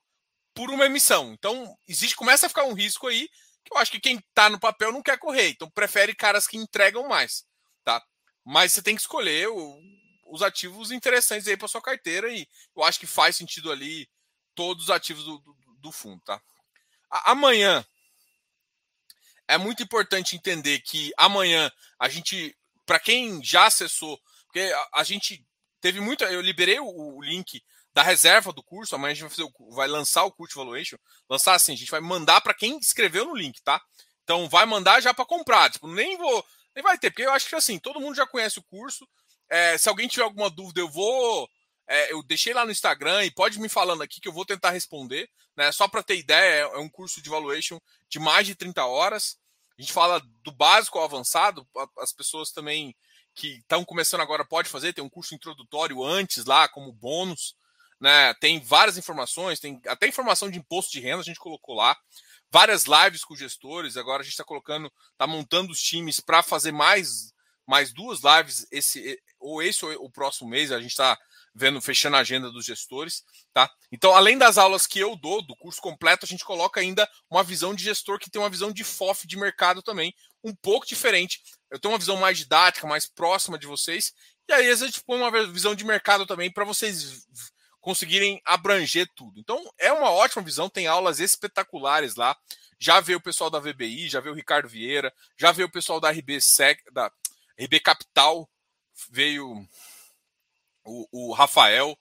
por 0.53 0.69
uma 0.69 0.87
emissão. 0.87 1.33
Então, 1.33 1.77
existe, 1.89 2.17
começa 2.17 2.47
a 2.47 2.49
ficar 2.49 2.65
um 2.65 2.75
risco 2.75 3.07
aí, 3.07 3.29
que 3.65 3.73
eu 3.73 3.79
acho 3.79 3.93
que 3.93 4.01
quem 4.01 4.17
está 4.17 4.51
no 4.51 4.59
papel 4.59 4.91
não 4.91 5.03
quer 5.03 5.17
correr. 5.17 5.51
Então, 5.51 5.71
prefere 5.71 6.13
caras 6.13 6.47
que 6.49 6.57
entregam 6.57 7.09
mais, 7.09 7.45
tá? 7.85 8.03
Mas 8.45 8.73
você 8.73 8.83
tem 8.83 8.95
que 8.95 9.01
escolher 9.01 9.49
o, 9.49 9.81
os 10.27 10.43
ativos 10.43 10.91
interessantes 10.91 11.49
aí 11.49 11.57
para 11.57 11.69
sua 11.69 11.83
carteira 11.83 12.33
e 12.33 12.47
eu 12.77 12.83
acho 12.83 13.01
que 13.01 13.07
faz 13.07 13.37
sentido 13.37 13.73
ali 13.73 14.09
todos 14.55 14.85
os 14.85 14.91
ativos 14.91 15.25
do, 15.25 15.39
do, 15.39 15.57
do 15.79 15.93
fundo, 15.93 16.23
tá? 16.25 16.41
A, 17.11 17.33
amanhã 17.33 17.85
é 19.49 19.59
muito 19.59 19.83
importante 19.83 20.37
entender 20.37 20.81
que 20.81 21.13
amanhã 21.17 21.71
a 21.99 22.09
gente, 22.09 22.57
para 22.87 23.01
quem 23.01 23.43
já 23.43 23.67
acessou 23.67 24.21
porque 24.55 24.73
a, 24.73 25.01
a 25.01 25.05
gente 25.05 25.45
teve 25.81 25.99
muita. 25.99 26.27
Eu 26.27 26.41
liberei 26.41 26.79
o, 26.79 26.87
o, 26.87 27.21
link 27.21 27.61
da 27.93 28.05
reserva 28.05 28.53
do 28.53 28.63
curso. 28.63 28.95
Amanhã 28.95 29.11
a 29.11 29.15
gente 29.15 29.23
vai, 29.23 29.31
fazer 29.31 29.43
o, 29.43 29.75
vai 29.75 29.89
lançar 29.89 30.23
o 30.23 30.31
curso 30.31 30.55
Valuation. 30.55 30.97
Lançar 31.29 31.55
assim, 31.55 31.73
a 31.73 31.77
gente 31.77 31.91
vai 31.91 32.01
mandar 32.01 32.41
para 32.41 32.55
quem 32.55 32.79
escreveu 32.79 33.25
no 33.25 33.35
link, 33.35 33.61
tá? 33.63 33.83
Então 34.23 34.49
vai 34.49 34.65
mandar 34.65 35.01
já 35.01 35.13
para 35.13 35.27
comprar. 35.27 35.71
Tipo, 35.71 35.89
nem 35.89 36.17
vou. 36.17 36.47
Nem 36.75 36.83
vai 36.83 36.99
ter, 36.99 37.11
porque 37.11 37.23
eu 37.23 37.33
acho 37.33 37.49
que 37.49 37.55
assim, 37.55 37.79
todo 37.79 38.01
mundo 38.01 38.17
já 38.17 38.27
conhece 38.27 38.59
o 38.59 38.63
curso. 38.65 39.07
É, 39.49 39.79
se 39.79 39.89
alguém 39.89 40.09
tiver 40.09 40.25
alguma 40.25 40.51
dúvida, 40.51 40.81
eu 40.81 40.89
vou. 40.89 41.49
É, 41.87 42.13
eu 42.13 42.23
deixei 42.23 42.55
lá 42.55 42.65
no 42.65 42.73
Instagram 42.73 43.25
e 43.25 43.31
pode 43.31 43.61
me 43.61 43.69
falando 43.69 44.03
aqui 44.03 44.21
que 44.21 44.29
eu 44.29 44.33
vou 44.33 44.45
tentar 44.45 44.71
responder. 44.71 45.29
Né? 45.57 45.71
Só 45.71 45.87
para 45.87 46.03
ter 46.03 46.17
ideia, 46.17 46.55
é, 46.55 46.61
é 46.61 46.79
um 46.79 46.89
curso 46.89 47.23
de 47.23 47.29
valuation 47.29 47.79
de 48.09 48.19
mais 48.19 48.47
de 48.47 48.55
30 48.55 48.85
horas. 48.85 49.39
A 49.79 49.83
gente 49.83 49.93
fala 49.93 50.21
do 50.43 50.53
básico 50.53 50.99
ao 50.99 51.05
avançado. 51.05 51.67
As 51.99 52.13
pessoas 52.13 52.51
também 52.51 52.95
que 53.35 53.59
estão 53.59 53.85
começando 53.85 54.21
agora 54.21 54.45
pode 54.45 54.69
fazer, 54.69 54.93
tem 54.93 55.03
um 55.03 55.11
curso 55.11 55.35
introdutório 55.35 56.03
antes 56.03 56.45
lá, 56.45 56.69
como 56.69 56.93
bônus. 56.93 57.57
Né? 58.01 58.33
Tem 58.35 58.61
várias 58.61 58.97
informações, 58.97 59.61
tem 59.61 59.81
até 59.87 60.07
informação 60.07 60.51
de 60.51 60.59
imposto 60.59 60.93
de 60.93 61.01
renda, 61.01 61.21
a 61.21 61.25
gente 61.25 61.41
colocou 61.41 61.75
lá. 61.75 61.97
Várias 62.53 62.85
lives 62.85 63.25
com 63.25 63.35
gestores. 63.35 63.97
Agora 63.97 64.21
a 64.21 64.25
gente 64.25 64.33
está 64.33 64.45
colocando, 64.45 64.91
está 65.13 65.27
montando 65.27 65.73
os 65.73 65.83
times 65.83 66.21
para 66.21 66.43
fazer 66.43 66.73
mais, 66.73 67.33
mais 67.67 67.93
duas 67.93 68.21
lives, 68.23 68.67
esse, 68.71 69.21
ou 69.39 69.63
esse 69.63 69.85
ou 69.85 69.93
o 70.05 70.11
próximo 70.11 70.49
mês. 70.49 70.71
A 70.71 70.81
gente 70.81 70.93
está 70.93 71.19
vendo, 71.55 71.81
fechando 71.81 72.17
a 72.17 72.21
agenda 72.21 72.51
dos 72.51 72.67
gestores, 72.67 73.23
tá? 73.53 73.71
Então, 73.93 74.15
além 74.15 74.37
das 74.37 74.59
aulas 74.59 74.87
que 74.87 74.99
eu 74.99 75.15
dou, 75.15 75.41
do 75.41 75.57
curso 75.57 75.81
completo, 75.81 76.25
a 76.25 76.29
gente 76.29 76.45
coloca 76.45 76.81
ainda 76.81 77.09
uma 77.31 77.45
visão 77.45 77.73
de 77.75 77.85
gestor 77.85 78.19
que 78.19 78.29
tem 78.29 78.43
uma 78.43 78.51
visão 78.51 78.73
de 78.73 78.83
FOF 78.83 79.27
de 79.27 79.37
mercado 79.37 79.81
também, 79.81 80.13
um 80.43 80.53
pouco 80.55 80.85
diferente. 80.85 81.41
Eu 81.71 81.79
tenho 81.79 81.93
uma 81.93 81.99
visão 81.99 82.17
mais 82.17 82.37
didática, 82.37 82.89
mais 82.89 83.07
próxima 83.07 83.57
de 83.57 83.69
vocês, 83.69 84.13
e 84.49 84.53
aí 84.53 84.69
a 84.69 84.75
gente 84.75 85.03
põe 85.05 85.19
uma 85.19 85.31
visão 85.47 85.75
de 85.75 85.85
mercado 85.85 86.27
também 86.27 86.53
para 86.53 86.65
vocês 86.65 87.25
conseguirem 87.85 88.41
abranger 88.47 89.07
tudo. 89.15 89.39
Então, 89.39 89.63
é 89.77 89.93
uma 89.93 90.11
ótima 90.11 90.43
visão, 90.43 90.71
tem 90.71 90.87
aulas 90.87 91.21
espetaculares 91.21 92.17
lá. 92.17 92.35
Já 92.79 92.99
veio 92.99 93.19
o 93.19 93.23
pessoal 93.23 93.51
da 93.51 93.61
VBI, 93.61 94.09
já 94.09 94.21
veio 94.21 94.33
o 94.33 94.37
Ricardo 94.37 94.67
Vieira, 94.67 95.13
já 95.37 95.53
veio 95.53 95.69
o 95.69 95.71
pessoal 95.71 96.01
da 96.01 96.11
RB 96.11 96.41
Sec, 96.41 96.81
da 96.93 97.13
RB 97.61 97.81
Capital, 97.81 98.49
veio 99.11 99.69
o, 100.83 101.29
o 101.29 101.33
Rafael, 101.35 101.93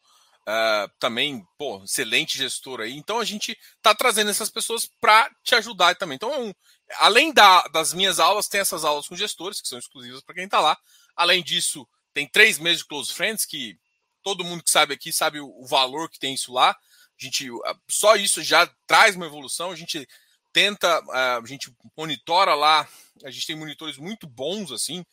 uh, 0.47 0.89
também, 0.99 1.45
pô, 1.57 1.83
excelente 1.83 2.37
gestor 2.37 2.79
aí. 2.79 2.93
Então 2.93 3.19
a 3.19 3.25
gente 3.25 3.51
está 3.75 3.93
trazendo 3.93 4.31
essas 4.31 4.49
pessoas 4.49 4.89
para 5.01 5.29
te 5.43 5.53
ajudar 5.55 5.95
também. 5.95 6.15
Então, 6.15 6.33
é 6.33 6.37
um, 6.37 6.53
além 6.99 7.33
da, 7.33 7.61
das 7.67 7.93
minhas 7.93 8.21
aulas, 8.21 8.47
tem 8.47 8.61
essas 8.61 8.85
aulas 8.85 9.05
com 9.05 9.17
gestores, 9.17 9.59
que 9.59 9.67
são 9.67 9.77
exclusivas 9.77 10.21
para 10.21 10.35
quem 10.35 10.45
está 10.45 10.61
lá. 10.61 10.77
Além 11.13 11.43
disso, 11.43 11.85
tem 12.13 12.25
três 12.25 12.57
meses 12.57 12.79
de 12.79 12.87
Close 12.87 13.11
Friends, 13.11 13.45
que 13.45 13.77
todo 14.23 14.43
mundo 14.43 14.63
que 14.63 14.71
sabe 14.71 14.93
aqui 14.93 15.11
sabe 15.11 15.39
o, 15.39 15.65
valor 15.65 16.09
que 16.09 16.19
tem 16.19 16.33
isso 16.33 16.53
lá. 16.53 16.71
A 16.71 17.23
gente, 17.23 17.47
só 17.89 18.15
isso 18.15 18.41
já 18.41 18.67
traz 18.87 19.15
uma 19.15 19.25
evolução. 19.25 19.71
A 19.71 19.75
gente 19.75 20.07
tenta, 20.51 21.01
a 21.11 21.41
gente 21.45 21.73
monitora 21.97 22.55
lá, 22.55 22.87
a 23.23 23.31
gente 23.31 23.47
tem 23.47 23.55
monitores 23.55 23.97
muito 23.97 24.27
bons, 24.27 24.71
assim, 24.71 25.05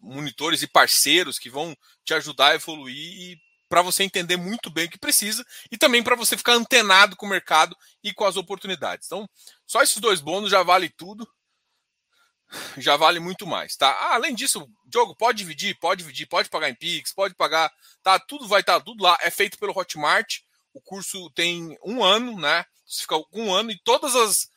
monitores 0.00 0.62
e 0.62 0.66
parceiros 0.66 1.38
que 1.38 1.50
vão 1.50 1.76
te 2.04 2.14
ajudar 2.14 2.52
a 2.52 2.54
evoluir 2.54 3.38
para 3.68 3.82
você 3.82 4.02
entender 4.02 4.36
muito 4.36 4.68
bem 4.68 4.86
o 4.86 4.90
que 4.90 4.98
precisa 4.98 5.46
e 5.70 5.78
também 5.78 6.02
para 6.02 6.16
você 6.16 6.36
ficar 6.36 6.54
antenado 6.54 7.14
com 7.14 7.24
o 7.24 7.28
mercado 7.28 7.76
e 8.02 8.12
com 8.12 8.24
as 8.24 8.36
oportunidades. 8.36 9.06
Então, 9.06 9.28
só 9.64 9.80
esses 9.80 9.98
dois 9.98 10.20
bônus 10.20 10.50
já 10.50 10.62
vale 10.62 10.88
tudo, 10.88 11.28
já 12.78 12.96
vale 12.96 13.20
muito 13.20 13.46
mais, 13.46 13.76
tá? 13.76 13.90
Ah, 13.90 14.14
além 14.14 14.34
disso, 14.34 14.66
Diogo, 14.86 15.14
pode 15.14 15.38
dividir, 15.38 15.78
pode 15.78 16.02
dividir, 16.02 16.26
pode 16.26 16.48
pagar 16.48 16.68
em 16.68 16.74
Pix, 16.74 17.12
pode 17.12 17.34
pagar, 17.34 17.72
tá? 18.02 18.18
Tudo 18.18 18.48
vai 18.48 18.60
estar 18.60 18.78
tá, 18.78 18.84
tudo 18.84 19.02
lá, 19.02 19.16
é 19.20 19.30
feito 19.30 19.58
pelo 19.58 19.76
Hotmart. 19.76 20.38
O 20.72 20.80
curso 20.80 21.30
tem 21.30 21.76
um 21.84 22.02
ano, 22.02 22.38
né? 22.38 22.64
Você 22.86 23.02
fica 23.02 23.16
um 23.32 23.52
ano 23.52 23.70
e 23.70 23.78
todas 23.82 24.14
as 24.14 24.48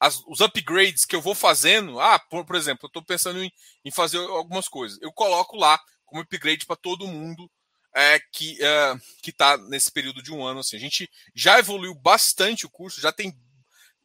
as, 0.00 0.22
os 0.26 0.40
upgrades 0.40 1.04
que 1.04 1.16
eu 1.16 1.20
vou 1.20 1.34
fazendo, 1.34 1.98
ah, 1.98 2.18
por, 2.18 2.44
por 2.44 2.54
exemplo, 2.54 2.84
eu 2.84 2.88
estou 2.88 3.02
pensando 3.02 3.42
em, 3.42 3.50
em, 3.84 3.90
fazer 3.90 4.18
algumas 4.18 4.68
coisas. 4.68 4.98
Eu 5.02 5.12
coloco 5.12 5.56
lá 5.56 5.78
como 6.06 6.22
upgrade 6.22 6.66
para 6.66 6.76
todo 6.76 7.08
mundo 7.08 7.50
é, 7.94 8.20
que 8.32 8.56
é, 8.62 8.94
está 9.26 9.56
nesse 9.58 9.90
período 9.90 10.22
de 10.22 10.32
um 10.32 10.44
ano. 10.44 10.60
Assim. 10.60 10.76
A 10.76 10.80
gente 10.80 11.10
já 11.34 11.58
evoluiu 11.58 11.94
bastante 11.94 12.64
o 12.64 12.70
curso, 12.70 13.00
já 13.00 13.12
tem 13.12 13.36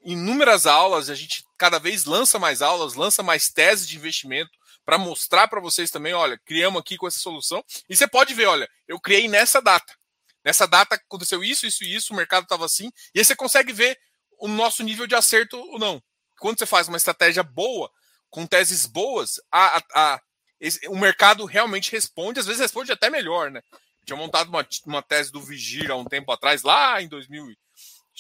inúmeras 0.03 0.65
aulas, 0.65 1.09
a 1.09 1.15
gente 1.15 1.45
cada 1.63 1.79
vez 1.79 2.03
lança 2.03 2.37
mais 2.37 2.61
aulas, 2.61 2.93
lança 2.93 3.23
mais 3.23 3.47
teses 3.47 3.87
de 3.87 3.95
investimento 3.95 4.51
para 4.83 4.97
mostrar 4.97 5.47
para 5.47 5.61
vocês 5.61 5.89
também, 5.89 6.13
olha, 6.13 6.37
criamos 6.43 6.81
aqui 6.81 6.97
com 6.97 7.07
essa 7.07 7.19
solução. 7.19 7.63
E 7.87 7.95
você 7.95 8.05
pode 8.05 8.33
ver, 8.33 8.47
olha, 8.47 8.69
eu 8.85 8.99
criei 8.99 9.29
nessa 9.29 9.61
data. 9.61 9.95
Nessa 10.43 10.67
data 10.67 10.95
aconteceu 10.95 11.41
isso, 11.41 11.65
isso 11.65 11.85
e 11.85 11.95
isso, 11.95 12.11
o 12.11 12.17
mercado 12.17 12.43
estava 12.43 12.65
assim. 12.65 12.91
E 13.15 13.19
aí 13.19 13.23
você 13.23 13.33
consegue 13.33 13.71
ver 13.71 13.97
o 14.39 14.49
nosso 14.49 14.83
nível 14.83 15.07
de 15.07 15.15
acerto 15.15 15.57
ou 15.57 15.79
não. 15.79 16.03
Quando 16.37 16.59
você 16.59 16.65
faz 16.65 16.89
uma 16.89 16.97
estratégia 16.97 17.43
boa, 17.43 17.89
com 18.29 18.45
teses 18.45 18.85
boas, 18.85 19.39
a, 19.49 19.77
a, 19.77 19.83
a 19.95 20.21
esse, 20.59 20.85
o 20.89 20.97
mercado 20.97 21.45
realmente 21.45 21.93
responde, 21.93 22.41
às 22.41 22.45
vezes 22.45 22.59
responde 22.59 22.91
até 22.91 23.09
melhor, 23.09 23.49
né? 23.49 23.61
Eu 23.71 24.05
tinha 24.05 24.17
montado 24.17 24.49
uma, 24.49 24.67
uma 24.85 25.01
tese 25.01 25.31
do 25.31 25.39
Vigir 25.39 25.89
há 25.89 25.95
um 25.95 26.03
tempo 26.03 26.29
atrás, 26.29 26.61
lá 26.61 27.01
em 27.01 27.07
2000, 27.07 27.55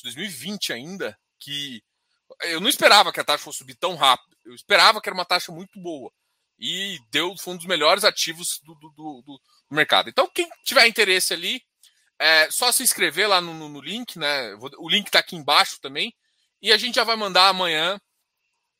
2020 0.01 0.71
ainda, 0.71 1.19
que 1.37 1.83
eu 2.41 2.59
não 2.59 2.69
esperava 2.69 3.11
que 3.11 3.19
a 3.19 3.23
taxa 3.23 3.43
fosse 3.43 3.59
subir 3.59 3.75
tão 3.75 3.95
rápido. 3.95 4.35
Eu 4.45 4.53
esperava 4.53 5.01
que 5.01 5.09
era 5.09 5.13
uma 5.13 5.25
taxa 5.25 5.51
muito 5.51 5.79
boa. 5.79 6.11
E 6.59 6.99
deu, 7.09 7.35
foi 7.37 7.53
um 7.53 7.57
dos 7.57 7.65
melhores 7.65 8.03
ativos 8.03 8.59
do, 8.63 8.75
do, 8.75 8.89
do, 8.89 9.23
do 9.25 9.41
mercado. 9.75 10.09
Então, 10.09 10.29
quem 10.33 10.47
tiver 10.63 10.87
interesse 10.87 11.33
ali, 11.33 11.61
é 12.19 12.49
só 12.49 12.71
se 12.71 12.83
inscrever 12.83 13.27
lá 13.27 13.41
no, 13.41 13.53
no, 13.53 13.67
no 13.67 13.81
link, 13.81 14.17
né? 14.17 14.53
O 14.77 14.89
link 14.89 15.07
está 15.07 15.19
aqui 15.19 15.35
embaixo 15.35 15.79
também. 15.81 16.15
E 16.61 16.71
a 16.71 16.77
gente 16.77 16.95
já 16.95 17.03
vai 17.03 17.17
mandar 17.17 17.49
amanhã 17.49 17.99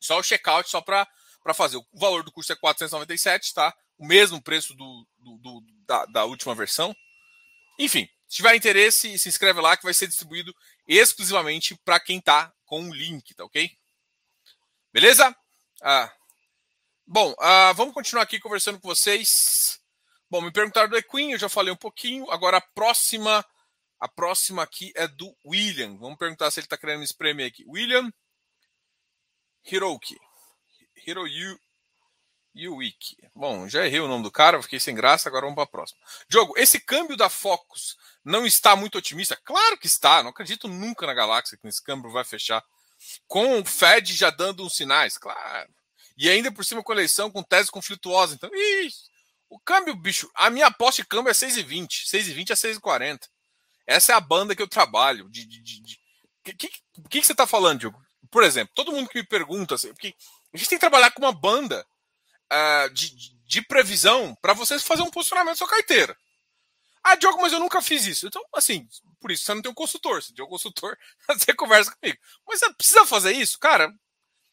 só 0.00 0.18
o 0.18 0.22
checkout, 0.22 0.70
só 0.70 0.80
para 0.80 1.06
fazer. 1.54 1.76
O 1.76 1.86
valor 1.92 2.22
do 2.22 2.32
curso 2.32 2.52
é 2.52 2.56
497, 2.56 3.52
tá? 3.52 3.74
O 3.98 4.06
mesmo 4.06 4.40
preço 4.40 4.74
do, 4.74 5.06
do, 5.18 5.36
do 5.36 5.62
da, 5.86 6.06
da, 6.06 6.24
última 6.24 6.54
versão. 6.54 6.96
Enfim, 7.78 8.08
se 8.26 8.36
tiver 8.36 8.54
interesse, 8.54 9.18
se 9.18 9.28
inscreve 9.28 9.60
lá 9.60 9.76
que 9.76 9.84
vai 9.84 9.92
ser 9.92 10.06
distribuído 10.06 10.54
exclusivamente 10.88 11.78
para 11.84 12.00
quem 12.00 12.22
tá 12.22 12.50
com 12.64 12.88
o 12.88 12.94
link, 12.94 13.34
tá 13.34 13.44
ok? 13.44 13.70
Beleza? 14.92 15.34
Ah, 15.82 16.12
bom, 17.06 17.34
ah, 17.40 17.72
vamos 17.72 17.94
continuar 17.94 18.22
aqui 18.22 18.38
conversando 18.38 18.80
com 18.80 18.88
vocês. 18.88 19.80
Bom, 20.30 20.40
me 20.40 20.52
perguntaram 20.52 20.88
do 20.88 20.96
Equin, 20.96 21.32
eu 21.32 21.38
já 21.38 21.48
falei 21.48 21.72
um 21.72 21.76
pouquinho. 21.76 22.30
Agora 22.30 22.56
a 22.56 22.60
próxima, 22.60 23.44
a 24.00 24.08
próxima 24.08 24.62
aqui 24.62 24.92
é 24.96 25.06
do 25.06 25.36
William. 25.46 25.96
Vamos 25.98 26.18
perguntar 26.18 26.50
se 26.50 26.60
ele 26.60 26.66
está 26.66 26.76
querendo 26.76 26.98
me 26.98 27.04
espremer 27.04 27.46
aqui. 27.46 27.64
William 27.66 28.12
Hiroki. 29.64 30.18
Hiroyu 31.06 31.58
Yuiki. 32.56 33.16
Bom, 33.34 33.68
já 33.68 33.84
errei 33.84 34.00
o 34.00 34.08
nome 34.08 34.22
do 34.22 34.30
cara, 34.30 34.62
fiquei 34.62 34.78
sem 34.78 34.94
graça, 34.94 35.28
agora 35.28 35.42
vamos 35.42 35.56
para 35.56 35.64
a 35.64 35.68
próxima. 35.68 36.00
Diogo, 36.28 36.54
esse 36.56 36.78
câmbio 36.78 37.16
da 37.16 37.28
Focus 37.28 37.96
não 38.24 38.46
está 38.46 38.76
muito 38.76 38.96
otimista? 38.96 39.36
Claro 39.44 39.76
que 39.78 39.86
está, 39.86 40.22
não 40.22 40.30
acredito 40.30 40.68
nunca 40.68 41.06
na 41.06 41.14
galáxia 41.14 41.58
que 41.58 41.66
esse 41.66 41.82
câmbio 41.82 42.10
vai 42.10 42.24
fechar. 42.24 42.64
Com 43.26 43.60
o 43.60 43.64
Fed 43.64 44.14
já 44.14 44.30
dando 44.30 44.64
uns 44.64 44.76
sinais, 44.76 45.18
claro. 45.18 45.68
E 46.16 46.28
ainda 46.30 46.52
por 46.52 46.64
cima 46.64 46.82
com 46.82 46.92
a 46.92 46.94
eleição 46.94 47.30
com 47.30 47.42
tese 47.42 47.70
conflituosa. 47.70 48.34
Então, 48.34 48.50
ixi, 48.54 49.10
o 49.48 49.58
câmbio, 49.58 49.94
bicho, 49.94 50.30
a 50.34 50.48
minha 50.48 50.66
aposta 50.66 51.02
de 51.02 51.08
câmbio 51.08 51.30
é 51.30 51.34
6,20. 51.34 52.06
6,20 52.06 52.50
a 52.52 52.54
6,40. 52.54 53.28
Essa 53.86 54.12
é 54.12 54.14
a 54.14 54.20
banda 54.20 54.54
que 54.54 54.62
eu 54.62 54.68
trabalho. 54.68 55.28
De, 55.28 55.44
de, 55.44 55.60
de, 55.60 55.80
de... 55.80 55.94
O 55.94 56.42
que, 56.44 56.54
que, 56.54 56.82
que, 57.08 57.24
você 57.24 57.32
está 57.32 57.46
falando, 57.46 57.80
Diogo? 57.80 58.02
Por 58.30 58.42
exemplo, 58.42 58.72
todo 58.74 58.92
mundo 58.92 59.08
que 59.08 59.18
me 59.18 59.26
pergunta, 59.26 59.74
assim, 59.74 59.92
porque 59.92 60.14
a 60.52 60.56
gente 60.56 60.68
tem 60.68 60.78
que 60.78 60.80
trabalhar 60.80 61.10
com 61.10 61.22
uma 61.22 61.32
banda 61.32 61.86
uh, 62.52 62.90
de, 62.92 63.10
de 63.46 63.62
previsão 63.62 64.34
para 64.40 64.52
você 64.52 64.78
fazer 64.78 65.02
um 65.02 65.10
posicionamento 65.10 65.58
sua 65.58 65.68
carteira. 65.68 66.16
Ah, 67.02 67.16
Diogo, 67.16 67.40
mas 67.42 67.52
eu 67.52 67.60
nunca 67.60 67.82
fiz 67.82 68.06
isso. 68.06 68.26
Então, 68.26 68.42
assim, 68.54 68.88
por 69.20 69.30
isso 69.30 69.44
você 69.44 69.54
não 69.54 69.60
tem 69.60 69.70
um 69.70 69.74
consultor. 69.74 70.22
Se 70.22 70.34
tem 70.34 70.44
um 70.44 70.48
consultor, 70.48 70.96
você 71.28 71.52
conversa 71.52 71.94
comigo. 71.94 72.18
Mas 72.48 72.60
você 72.60 72.72
precisa 72.72 73.04
fazer 73.04 73.32
isso? 73.32 73.58
Cara, 73.58 73.92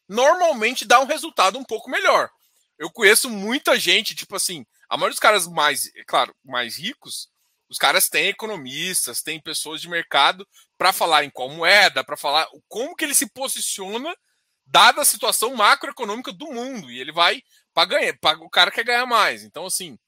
normalmente 0.06 0.84
dá 0.84 1.00
um 1.00 1.06
resultado 1.06 1.58
um 1.58 1.64
pouco 1.64 1.90
melhor. 1.90 2.30
Eu 2.78 2.90
conheço 2.90 3.30
muita 3.30 3.78
gente, 3.78 4.14
tipo 4.14 4.36
assim, 4.36 4.66
a 4.88 4.96
maioria 4.96 5.14
dos 5.14 5.20
caras 5.20 5.46
mais, 5.46 5.86
é 5.96 6.04
claro, 6.04 6.34
mais 6.44 6.76
ricos, 6.76 7.30
os 7.70 7.78
caras 7.78 8.08
têm 8.08 8.28
economistas, 8.28 9.22
têm 9.22 9.40
pessoas 9.40 9.80
de 9.80 9.88
mercado 9.88 10.46
para 10.76 10.92
falar 10.92 11.24
em 11.24 11.30
qual 11.30 11.48
moeda, 11.48 12.04
para 12.04 12.18
falar 12.18 12.46
como 12.68 12.94
que 12.94 13.04
ele 13.04 13.14
se 13.14 13.30
posiciona 13.30 14.14
dada 14.66 15.00
a 15.00 15.06
situação 15.06 15.54
macroeconômica 15.54 16.32
do 16.32 16.52
mundo. 16.52 16.90
E 16.90 17.00
ele 17.00 17.12
vai 17.12 17.42
para 17.74 17.86
ganhar, 17.86 18.18
pra, 18.18 18.36
o 18.38 18.50
cara 18.50 18.70
quer 18.70 18.84
ganhar 18.84 19.06
mais. 19.06 19.44
Então, 19.44 19.66
assim, 19.66 19.98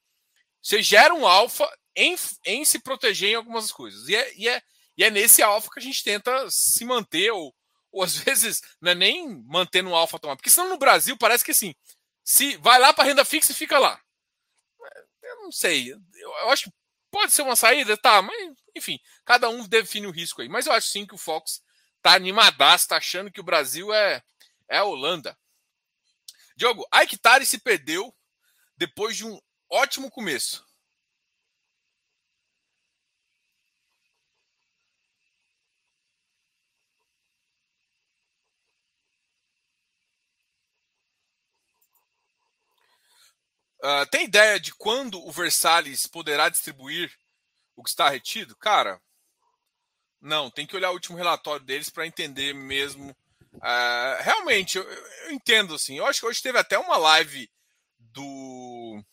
você 0.61 0.81
gera 0.81 1.13
um 1.13 1.27
alfa 1.27 1.69
em, 1.95 2.15
em 2.45 2.65
se 2.65 2.79
proteger 2.79 3.31
em 3.31 3.35
algumas 3.35 3.71
coisas. 3.71 4.07
E 4.09 4.15
é, 4.15 4.33
e, 4.35 4.49
é, 4.49 4.61
e 4.97 5.03
é 5.03 5.09
nesse 5.09 5.41
alfa 5.41 5.69
que 5.71 5.79
a 5.79 5.83
gente 5.83 6.03
tenta 6.03 6.49
se 6.49 6.85
manter, 6.85 7.31
ou, 7.31 7.53
ou 7.91 8.03
às 8.03 8.17
vezes 8.19 8.61
não 8.81 8.91
é 8.91 8.95
nem 8.95 9.43
manter 9.45 9.81
no 9.81 9.95
alfa 9.95 10.19
tomar. 10.19 10.35
Porque 10.35 10.49
senão 10.49 10.69
no 10.69 10.77
Brasil 10.77 11.17
parece 11.17 11.43
que 11.43 11.51
assim, 11.51 11.73
se 12.23 12.57
vai 12.57 12.79
lá 12.79 12.93
para 12.93 13.05
renda 13.05 13.25
fixa 13.25 13.51
e 13.51 13.55
fica 13.55 13.79
lá 13.79 13.99
eu 15.25 15.43
não 15.43 15.51
sei. 15.51 15.91
Eu, 15.91 15.99
eu, 16.13 16.49
acho 16.49 16.65
que 16.65 16.75
pode 17.11 17.31
ser 17.31 17.41
uma 17.41 17.55
saída, 17.55 17.97
tá, 17.97 18.21
mas 18.21 18.53
enfim, 18.75 18.99
cada 19.25 19.49
um 19.49 19.67
define 19.67 20.07
o 20.07 20.11
risco 20.11 20.41
aí. 20.41 20.49
Mas 20.49 20.65
eu 20.65 20.73
acho 20.73 20.89
sim 20.89 21.05
que 21.05 21.15
o 21.15 21.17
Fox 21.17 21.61
tá 22.01 22.13
animadaço, 22.13 22.87
tá 22.87 22.97
achando 22.97 23.31
que 23.31 23.39
o 23.39 23.43
Brasil 23.43 23.93
é, 23.93 24.21
é 24.69 24.77
a 24.77 24.83
Holanda. 24.83 25.37
Diogo, 26.55 26.87
Aiktari 26.91 27.45
se 27.45 27.57
perdeu 27.57 28.15
depois 28.77 29.17
de 29.17 29.25
um 29.25 29.39
ótimo 29.69 30.09
começo. 30.09 30.65
Uh, 43.83 44.05
tem 44.09 44.25
ideia 44.25 44.59
de 44.59 44.73
quando 44.73 45.23
o 45.23 45.31
Versalhes 45.31 46.07
poderá 46.07 46.49
distribuir 46.49 47.15
o 47.75 47.83
que 47.83 47.89
está 47.89 48.09
retido? 48.09 48.55
Cara, 48.55 48.99
não, 50.19 50.49
tem 50.49 50.65
que 50.65 50.75
olhar 50.75 50.89
o 50.89 50.93
último 50.93 51.17
relatório 51.17 51.63
deles 51.63 51.89
para 51.89 52.07
entender 52.07 52.51
mesmo. 52.53 53.15
Uh, 53.57 54.23
realmente, 54.23 54.77
eu, 54.77 54.83
eu, 54.83 55.31
entendo 55.31 55.75
assim. 55.75 55.97
Eu 55.97 56.05
acho 56.05 56.19
que 56.19 56.25
hoje 56.25 56.41
teve 56.41 56.57
até 56.57 56.77
uma 56.77 56.97
live 56.97 57.49
do 57.99 59.03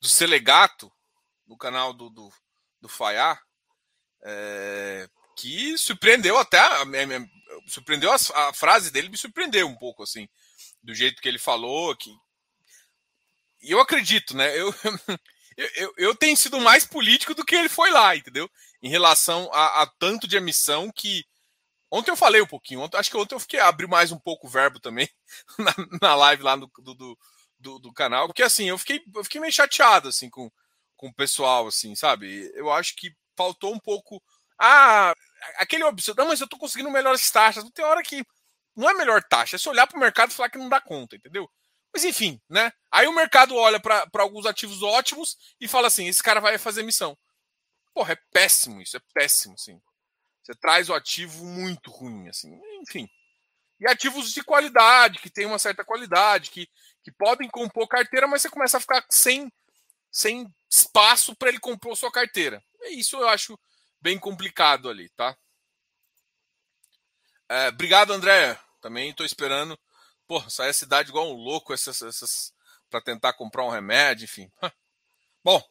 do 0.00 0.08
Selegato 0.08 0.90
no 1.46 1.58
canal 1.58 1.92
do, 1.92 2.08
do, 2.08 2.32
do 2.80 2.88
Faiá, 2.88 3.38
é, 4.22 5.08
que 5.36 5.76
surpreendeu 5.76 6.38
até 6.38 6.58
a, 6.58 6.84
surpreendeu 7.66 8.10
a, 8.10 8.16
a, 8.48 8.52
frase 8.54 8.90
dele 8.90 9.10
me 9.10 9.18
surpreendeu 9.18 9.66
um 9.66 9.76
pouco 9.76 10.02
assim 10.02 10.26
do 10.82 10.94
jeito 10.94 11.20
que 11.20 11.28
ele 11.28 11.38
falou 11.38 11.94
que 11.96 12.10
e 13.62 13.70
eu 13.70 13.80
acredito, 13.80 14.36
né? 14.36 14.58
Eu, 14.58 14.74
eu, 15.56 15.70
eu, 15.76 15.94
eu, 15.96 16.14
tenho 16.14 16.36
sido 16.36 16.58
mais 16.60 16.84
político 16.86 17.34
do 17.34 17.44
que 17.44 17.54
ele 17.54 17.68
foi 17.68 17.90
lá, 17.90 18.16
entendeu? 18.16 18.50
Em 18.82 18.88
relação 18.88 19.50
a, 19.52 19.82
a 19.82 19.86
tanto 19.86 20.26
de 20.26 20.36
emissão 20.36 20.90
que. 20.90 21.24
Ontem 21.90 22.10
eu 22.10 22.16
falei 22.16 22.40
um 22.40 22.46
pouquinho, 22.46 22.80
ontem, 22.80 22.96
acho 22.96 23.10
que 23.10 23.16
ontem 23.16 23.34
eu 23.34 23.40
fiquei 23.40 23.58
abri 23.58 23.86
mais 23.86 24.12
um 24.12 24.18
pouco 24.18 24.46
o 24.46 24.50
verbo 24.50 24.78
também 24.78 25.08
na, 25.58 25.74
na 26.00 26.14
live 26.14 26.42
lá 26.42 26.56
do, 26.56 26.70
do, 26.78 27.18
do, 27.58 27.78
do, 27.80 27.92
canal, 27.92 28.28
porque 28.28 28.42
assim, 28.42 28.68
eu 28.68 28.78
fiquei, 28.78 29.02
eu 29.14 29.24
fiquei 29.24 29.40
meio 29.40 29.52
chateado 29.52 30.08
assim 30.08 30.30
com, 30.30 30.50
com 30.96 31.08
o 31.08 31.14
pessoal, 31.14 31.66
assim, 31.66 31.94
sabe? 31.94 32.52
Eu 32.54 32.70
acho 32.70 32.94
que 32.94 33.10
faltou 33.34 33.72
um 33.72 33.78
pouco. 33.78 34.22
Ah, 34.58 35.14
aquele 35.56 35.82
absurdo. 35.84 36.18
Não, 36.18 36.28
mas 36.28 36.42
eu 36.42 36.48
tô 36.48 36.58
conseguindo 36.58 36.90
melhores 36.90 37.30
taxas. 37.30 37.64
Não 37.64 37.70
tem 37.70 37.84
hora 37.84 38.02
que. 38.02 38.22
Não 38.76 38.88
é 38.88 38.94
melhor 38.94 39.22
taxa, 39.22 39.56
é 39.56 39.58
se 39.58 39.68
olhar 39.68 39.86
para 39.86 39.96
o 39.96 40.00
mercado 40.00 40.30
e 40.30 40.34
falar 40.34 40.50
que 40.50 40.58
não 40.58 40.68
dá 40.68 40.80
conta, 40.80 41.16
entendeu? 41.16 41.50
Mas 41.92 42.04
enfim, 42.04 42.40
né? 42.48 42.70
Aí 42.90 43.06
o 43.06 43.14
mercado 43.14 43.56
olha 43.56 43.80
para 43.80 44.06
alguns 44.18 44.46
ativos 44.46 44.82
ótimos 44.82 45.36
e 45.60 45.66
fala 45.66 45.88
assim: 45.88 46.06
esse 46.06 46.22
cara 46.22 46.40
vai 46.40 46.58
fazer 46.58 46.82
missão. 46.82 47.16
Porra, 47.94 48.12
é 48.12 48.18
péssimo 48.30 48.80
isso, 48.80 48.96
é 48.96 49.00
péssimo, 49.14 49.54
assim. 49.54 49.80
Você 50.50 50.54
traz 50.56 50.88
o 50.88 50.94
ativo 50.94 51.44
muito 51.44 51.92
ruim, 51.92 52.28
assim. 52.28 52.60
Enfim. 52.80 53.08
E 53.78 53.86
ativos 53.86 54.32
de 54.32 54.42
qualidade, 54.42 55.20
que 55.20 55.30
tem 55.30 55.46
uma 55.46 55.60
certa 55.60 55.84
qualidade, 55.84 56.50
que, 56.50 56.68
que 57.04 57.12
podem 57.12 57.48
compor 57.48 57.86
carteira, 57.86 58.26
mas 58.26 58.42
você 58.42 58.50
começa 58.50 58.76
a 58.76 58.80
ficar 58.80 59.06
sem, 59.08 59.50
sem 60.10 60.52
espaço 60.68 61.36
para 61.36 61.50
ele 61.50 61.60
compor 61.60 61.96
sua 61.96 62.10
carteira. 62.10 62.60
Isso 62.90 63.16
eu 63.16 63.28
acho 63.28 63.56
bem 64.00 64.18
complicado 64.18 64.90
ali, 64.90 65.08
tá? 65.10 65.38
É, 67.48 67.68
obrigado, 67.68 68.12
André. 68.12 68.58
Também 68.80 69.10
estou 69.10 69.24
esperando. 69.24 69.78
Pô, 70.26 70.40
sair 70.50 70.70
a 70.70 70.74
cidade 70.74 71.10
igual 71.10 71.30
um 71.30 71.36
louco 71.36 71.72
essas, 71.72 72.02
essas 72.02 72.52
para 72.90 73.00
tentar 73.00 73.34
comprar 73.34 73.64
um 73.64 73.70
remédio, 73.70 74.24
enfim. 74.24 74.50
Bom, 75.44 75.62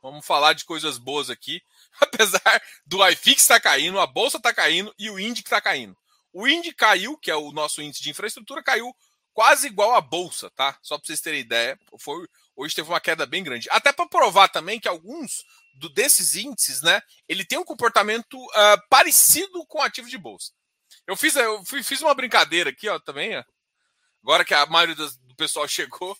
vamos 0.00 0.24
falar 0.24 0.52
de 0.52 0.64
coisas 0.64 0.96
boas 0.96 1.28
aqui. 1.28 1.60
Apesar 2.00 2.62
do 2.86 3.06
iFix 3.08 3.42
estar 3.42 3.54
tá 3.54 3.60
caindo, 3.60 3.98
a 3.98 4.06
bolsa 4.06 4.36
está 4.36 4.52
caindo 4.52 4.94
e 4.98 5.10
o 5.10 5.18
índice 5.18 5.42
está 5.42 5.60
caindo. 5.60 5.96
O 6.32 6.46
índice 6.46 6.74
caiu, 6.74 7.16
que 7.16 7.30
é 7.30 7.36
o 7.36 7.52
nosso 7.52 7.82
índice 7.82 8.02
de 8.02 8.10
infraestrutura, 8.10 8.62
caiu 8.62 8.94
quase 9.32 9.66
igual 9.68 9.94
à 9.94 10.00
bolsa, 10.00 10.50
tá? 10.50 10.78
Só 10.82 10.96
para 10.98 11.06
vocês 11.06 11.20
terem 11.20 11.40
ideia. 11.40 11.78
Foi, 11.98 12.26
hoje 12.56 12.74
teve 12.74 12.88
uma 12.88 13.00
queda 13.00 13.24
bem 13.24 13.42
grande. 13.42 13.68
Até 13.70 13.92
para 13.92 14.08
provar 14.08 14.48
também 14.48 14.80
que 14.80 14.88
alguns 14.88 15.44
do, 15.74 15.88
desses 15.88 16.34
índices, 16.34 16.82
né, 16.82 17.00
ele 17.28 17.44
tem 17.44 17.58
um 17.58 17.64
comportamento 17.64 18.36
uh, 18.36 18.88
parecido 18.90 19.64
com 19.66 19.80
ativo 19.80 20.08
de 20.08 20.18
bolsa. 20.18 20.52
Eu 21.06 21.16
fiz, 21.16 21.36
eu 21.36 21.64
fiz 21.64 22.00
uma 22.02 22.14
brincadeira 22.14 22.70
aqui, 22.70 22.88
ó, 22.88 22.98
também, 22.98 23.36
ó. 23.36 23.44
Agora 24.22 24.44
que 24.44 24.52
a 24.52 24.66
maioria 24.66 24.94
do, 24.94 25.08
do 25.08 25.34
pessoal 25.36 25.66
chegou. 25.68 26.18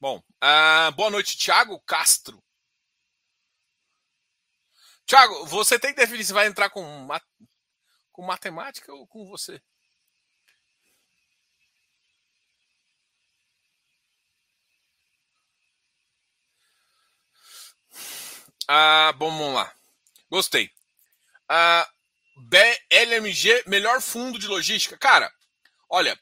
Bom, 0.00 0.18
uh, 0.18 0.92
boa 0.92 1.10
noite, 1.10 1.38
Thiago 1.38 1.80
Castro. 1.80 2.42
Thiago, 5.06 5.46
você 5.46 5.78
tem 5.78 5.92
que 5.94 6.00
definir 6.00 6.24
se 6.24 6.32
vai 6.32 6.46
entrar 6.46 6.70
com 6.70 7.08
com 8.12 8.22
matemática 8.22 8.92
ou 8.92 9.06
com 9.06 9.26
você? 9.28 9.60
Ah, 18.68 19.12
bom, 19.16 19.30
vamos 19.30 19.54
lá. 19.54 19.72
Gostei. 20.30 20.70
Ah, 21.48 21.88
BLMG, 22.36 23.64
melhor 23.66 24.00
fundo 24.00 24.38
de 24.38 24.46
logística. 24.48 24.98
Cara, 24.98 25.30
olha, 25.90 26.18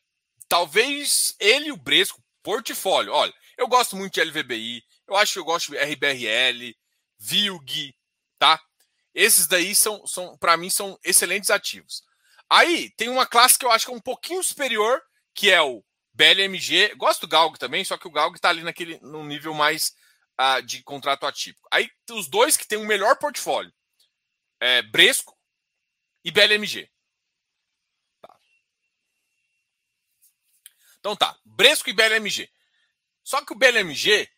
talvez 0.49 1.35
ele 1.41 1.69
e 1.69 1.73
o 1.73 1.77
Bresco, 1.77 2.23
portfólio. 2.43 3.12
Olha, 3.12 3.35
eu 3.59 3.69
gosto 3.69 3.97
muito 3.97 4.15
de 4.15 4.21
LVBI, 4.23 4.83
eu 5.09 5.17
acho 5.17 5.35
que 5.35 5.39
eu 5.41 5.45
gosto 5.45 5.73
de 5.73 5.79
RBRL, 5.79 6.77
VILG? 7.19 7.95
Esses 9.14 9.47
daí 9.47 9.75
são, 9.75 10.07
são 10.07 10.37
para 10.38 10.57
mim, 10.57 10.71
são 10.71 10.99
excelentes 11.04 11.50
ativos. 11.50 12.02
Aí 12.49 12.90
tem 12.97 13.09
uma 13.09 13.26
classe 13.26 13.59
que 13.59 13.64
eu 13.64 13.71
acho 13.71 13.87
que 13.87 13.92
é 13.92 13.97
um 13.97 14.00
pouquinho 14.00 14.42
superior, 14.42 15.02
que 15.35 15.50
é 15.50 15.61
o 15.61 15.85
BLMG. 16.12 16.95
Gosto 16.97 17.23
do 17.23 17.28
Galg 17.28 17.59
também, 17.59 17.85
só 17.85 17.97
que 17.97 18.07
o 18.07 18.11
Galg 18.11 18.35
está 18.35 18.50
ali 18.50 18.62
naquele 18.62 18.99
no 19.00 19.25
nível 19.25 19.54
mais 19.54 19.95
uh, 20.40 20.62
de 20.62 20.83
contrato 20.83 21.26
atípico. 21.26 21.69
Aí 21.71 21.91
os 22.10 22.28
dois 22.28 22.56
que 22.56 22.67
tem 22.67 22.78
o 22.78 22.87
melhor 22.87 23.17
portfólio 23.19 23.73
é 24.60 24.82
Bresco 24.82 25.37
e 26.25 26.30
BLMG. 26.30 26.91
Tá. 28.21 28.37
Então 30.99 31.17
tá, 31.17 31.39
Bresco 31.45 31.91
e 31.91 31.93
BLMG. 31.93 32.50
Só 33.25 33.45
que 33.45 33.52
o 33.52 33.56
BLMG, 33.56 34.28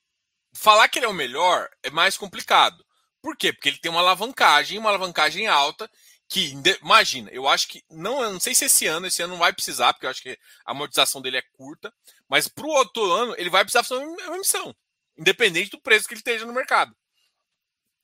falar 0.55 0.89
que 0.89 0.99
ele 0.99 1.07
é 1.07 1.09
o 1.09 1.15
melhor 1.15 1.69
é 1.83 1.91
mais 1.91 2.17
complicado. 2.17 2.84
Por 3.25 3.39
quê? 3.39 3.55
Porque 3.55 3.71
ele 3.71 3.79
tem 3.79 3.91
uma 3.91 4.01
alavancagem, 4.01 4.79
uma 4.79 4.91
alavancagem 4.91 5.47
alta, 5.47 5.91
que, 6.29 6.53
imagina, 6.83 7.31
eu 7.31 7.49
acho 7.49 7.69
que, 7.69 7.83
não, 7.89 8.23
eu 8.23 8.31
não 8.31 8.39
sei 8.39 8.55
se 8.55 8.67
esse 8.67 8.87
ano, 8.87 9.07
esse 9.07 9.23
ano 9.23 9.33
não 9.33 9.39
vai 9.39 9.51
precisar, 9.51 9.95
porque 9.95 10.05
eu 10.05 10.11
acho 10.11 10.21
que 10.21 10.39
a 10.67 10.73
amortização 10.73 11.23
dele 11.23 11.39
é 11.39 11.43
curta, 11.57 11.91
mas 12.29 12.49
para 12.49 12.67
o 12.67 12.69
outro 12.69 13.11
ano 13.11 13.35
ele 13.39 13.49
vai 13.49 13.65
precisar 13.65 13.83
fazer 13.83 14.05
uma 14.05 14.37
emissão, 14.37 14.77
independente 15.17 15.71
do 15.71 15.81
preço 15.81 16.07
que 16.07 16.13
ele 16.13 16.21
esteja 16.21 16.45
no 16.45 16.53
mercado. 16.53 16.95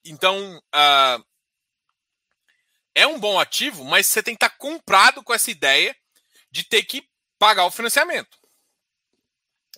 Então, 0.03 0.57
uh, 0.57 1.23
é 2.95 3.07
um 3.07 3.21
bom 3.21 3.39
ativo, 3.39 3.85
mas 3.85 4.07
você 4.07 4.23
tem 4.23 4.35
que 4.35 4.43
estar 4.43 4.57
comprado 4.57 5.23
com 5.23 5.35
essa 5.35 5.51
ideia 5.51 5.95
de 6.51 6.65
ter 6.65 6.83
que 6.83 7.07
pagar 7.39 7.67
o 7.67 7.71
financiamento. 7.71 8.39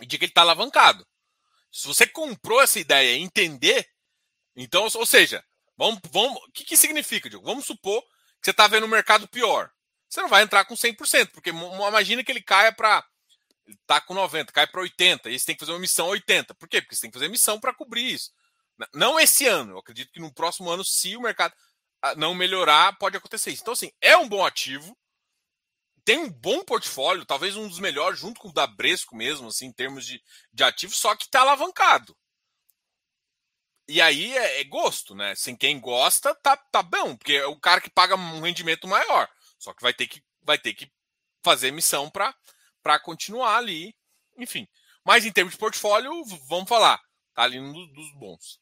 E 0.00 0.06
de 0.06 0.18
que 0.18 0.26
ele 0.26 0.30
está 0.30 0.42
alavancado. 0.42 1.04
Se 1.72 1.88
você 1.88 2.06
comprou 2.06 2.62
essa 2.62 2.78
ideia 2.78 3.16
e 3.16 3.20
entender 3.20 3.91
então, 4.56 4.88
ou 4.94 5.06
seja, 5.06 5.44
vamos, 5.76 6.00
vamos, 6.10 6.36
o 6.42 6.52
que, 6.52 6.64
que 6.64 6.76
significa, 6.76 7.28
Diogo? 7.28 7.46
Vamos 7.46 7.64
supor 7.64 8.02
que 8.02 8.46
você 8.46 8.50
está 8.50 8.66
vendo 8.66 8.84
um 8.84 8.88
mercado 8.88 9.28
pior. 9.28 9.70
Você 10.08 10.20
não 10.20 10.28
vai 10.28 10.42
entrar 10.42 10.64
com 10.64 10.74
100%, 10.74 11.30
porque 11.32 11.50
imagina 11.50 12.22
que 12.22 12.30
ele 12.30 12.42
caia 12.42 12.72
para. 12.72 13.04
Ele 13.66 13.76
está 13.80 14.00
com 14.00 14.12
90, 14.12 14.52
cai 14.52 14.66
para 14.66 14.80
80, 14.80 15.30
e 15.30 15.38
você 15.38 15.46
tem 15.46 15.54
que 15.54 15.60
fazer 15.60 15.72
uma 15.72 15.78
missão 15.78 16.08
80. 16.08 16.54
Por 16.54 16.68
quê? 16.68 16.82
Porque 16.82 16.94
você 16.94 17.02
tem 17.02 17.10
que 17.10 17.18
fazer 17.18 17.28
missão 17.28 17.58
para 17.58 17.72
cobrir 17.72 18.12
isso. 18.12 18.30
Não 18.92 19.18
esse 19.18 19.46
ano, 19.46 19.72
eu 19.72 19.78
acredito 19.78 20.12
que 20.12 20.20
no 20.20 20.32
próximo 20.32 20.68
ano, 20.68 20.84
se 20.84 21.16
o 21.16 21.20
mercado 21.20 21.54
ah, 22.02 22.14
não 22.16 22.34
melhorar, 22.34 22.98
pode 22.98 23.16
acontecer 23.16 23.50
isso. 23.50 23.62
Então, 23.62 23.72
assim, 23.72 23.92
é 24.00 24.16
um 24.16 24.28
bom 24.28 24.44
ativo, 24.44 24.96
tem 26.04 26.18
um 26.18 26.28
bom 26.28 26.64
portfólio, 26.64 27.24
talvez 27.24 27.56
um 27.56 27.68
dos 27.68 27.78
melhores, 27.78 28.18
junto 28.18 28.40
com 28.40 28.48
o 28.48 28.52
da 28.52 28.66
Bresco 28.66 29.14
mesmo, 29.14 29.48
assim, 29.48 29.66
em 29.66 29.72
termos 29.72 30.04
de, 30.04 30.20
de 30.52 30.64
ativo, 30.64 30.92
só 30.94 31.14
que 31.14 31.24
está 31.24 31.40
alavancado. 31.40 32.16
E 33.88 34.00
aí 34.00 34.36
é, 34.36 34.60
é, 34.60 34.64
gosto, 34.64 35.14
né? 35.14 35.34
Sem 35.34 35.56
quem 35.56 35.80
gosta, 35.80 36.34
tá, 36.36 36.56
tá 36.56 36.82
bom, 36.82 37.16
porque 37.16 37.34
é 37.34 37.46
o 37.46 37.58
cara 37.58 37.80
que 37.80 37.90
paga 37.90 38.14
um 38.14 38.40
rendimento 38.40 38.86
maior. 38.86 39.28
Só 39.58 39.74
que 39.74 39.82
vai 39.82 39.92
ter 39.92 40.06
que, 40.06 40.22
vai 40.42 40.58
ter 40.58 40.74
que 40.74 40.90
fazer 41.42 41.70
missão 41.70 42.10
para 42.10 42.98
continuar 43.00 43.56
ali. 43.56 43.94
Enfim. 44.38 44.68
Mas 45.04 45.24
em 45.24 45.32
termos 45.32 45.54
de 45.54 45.58
portfólio, 45.58 46.24
vamos 46.48 46.68
falar. 46.68 47.00
Tá 47.34 47.42
ali 47.42 47.58
um 47.58 47.72
dos 47.72 48.12
bons. 48.14 48.60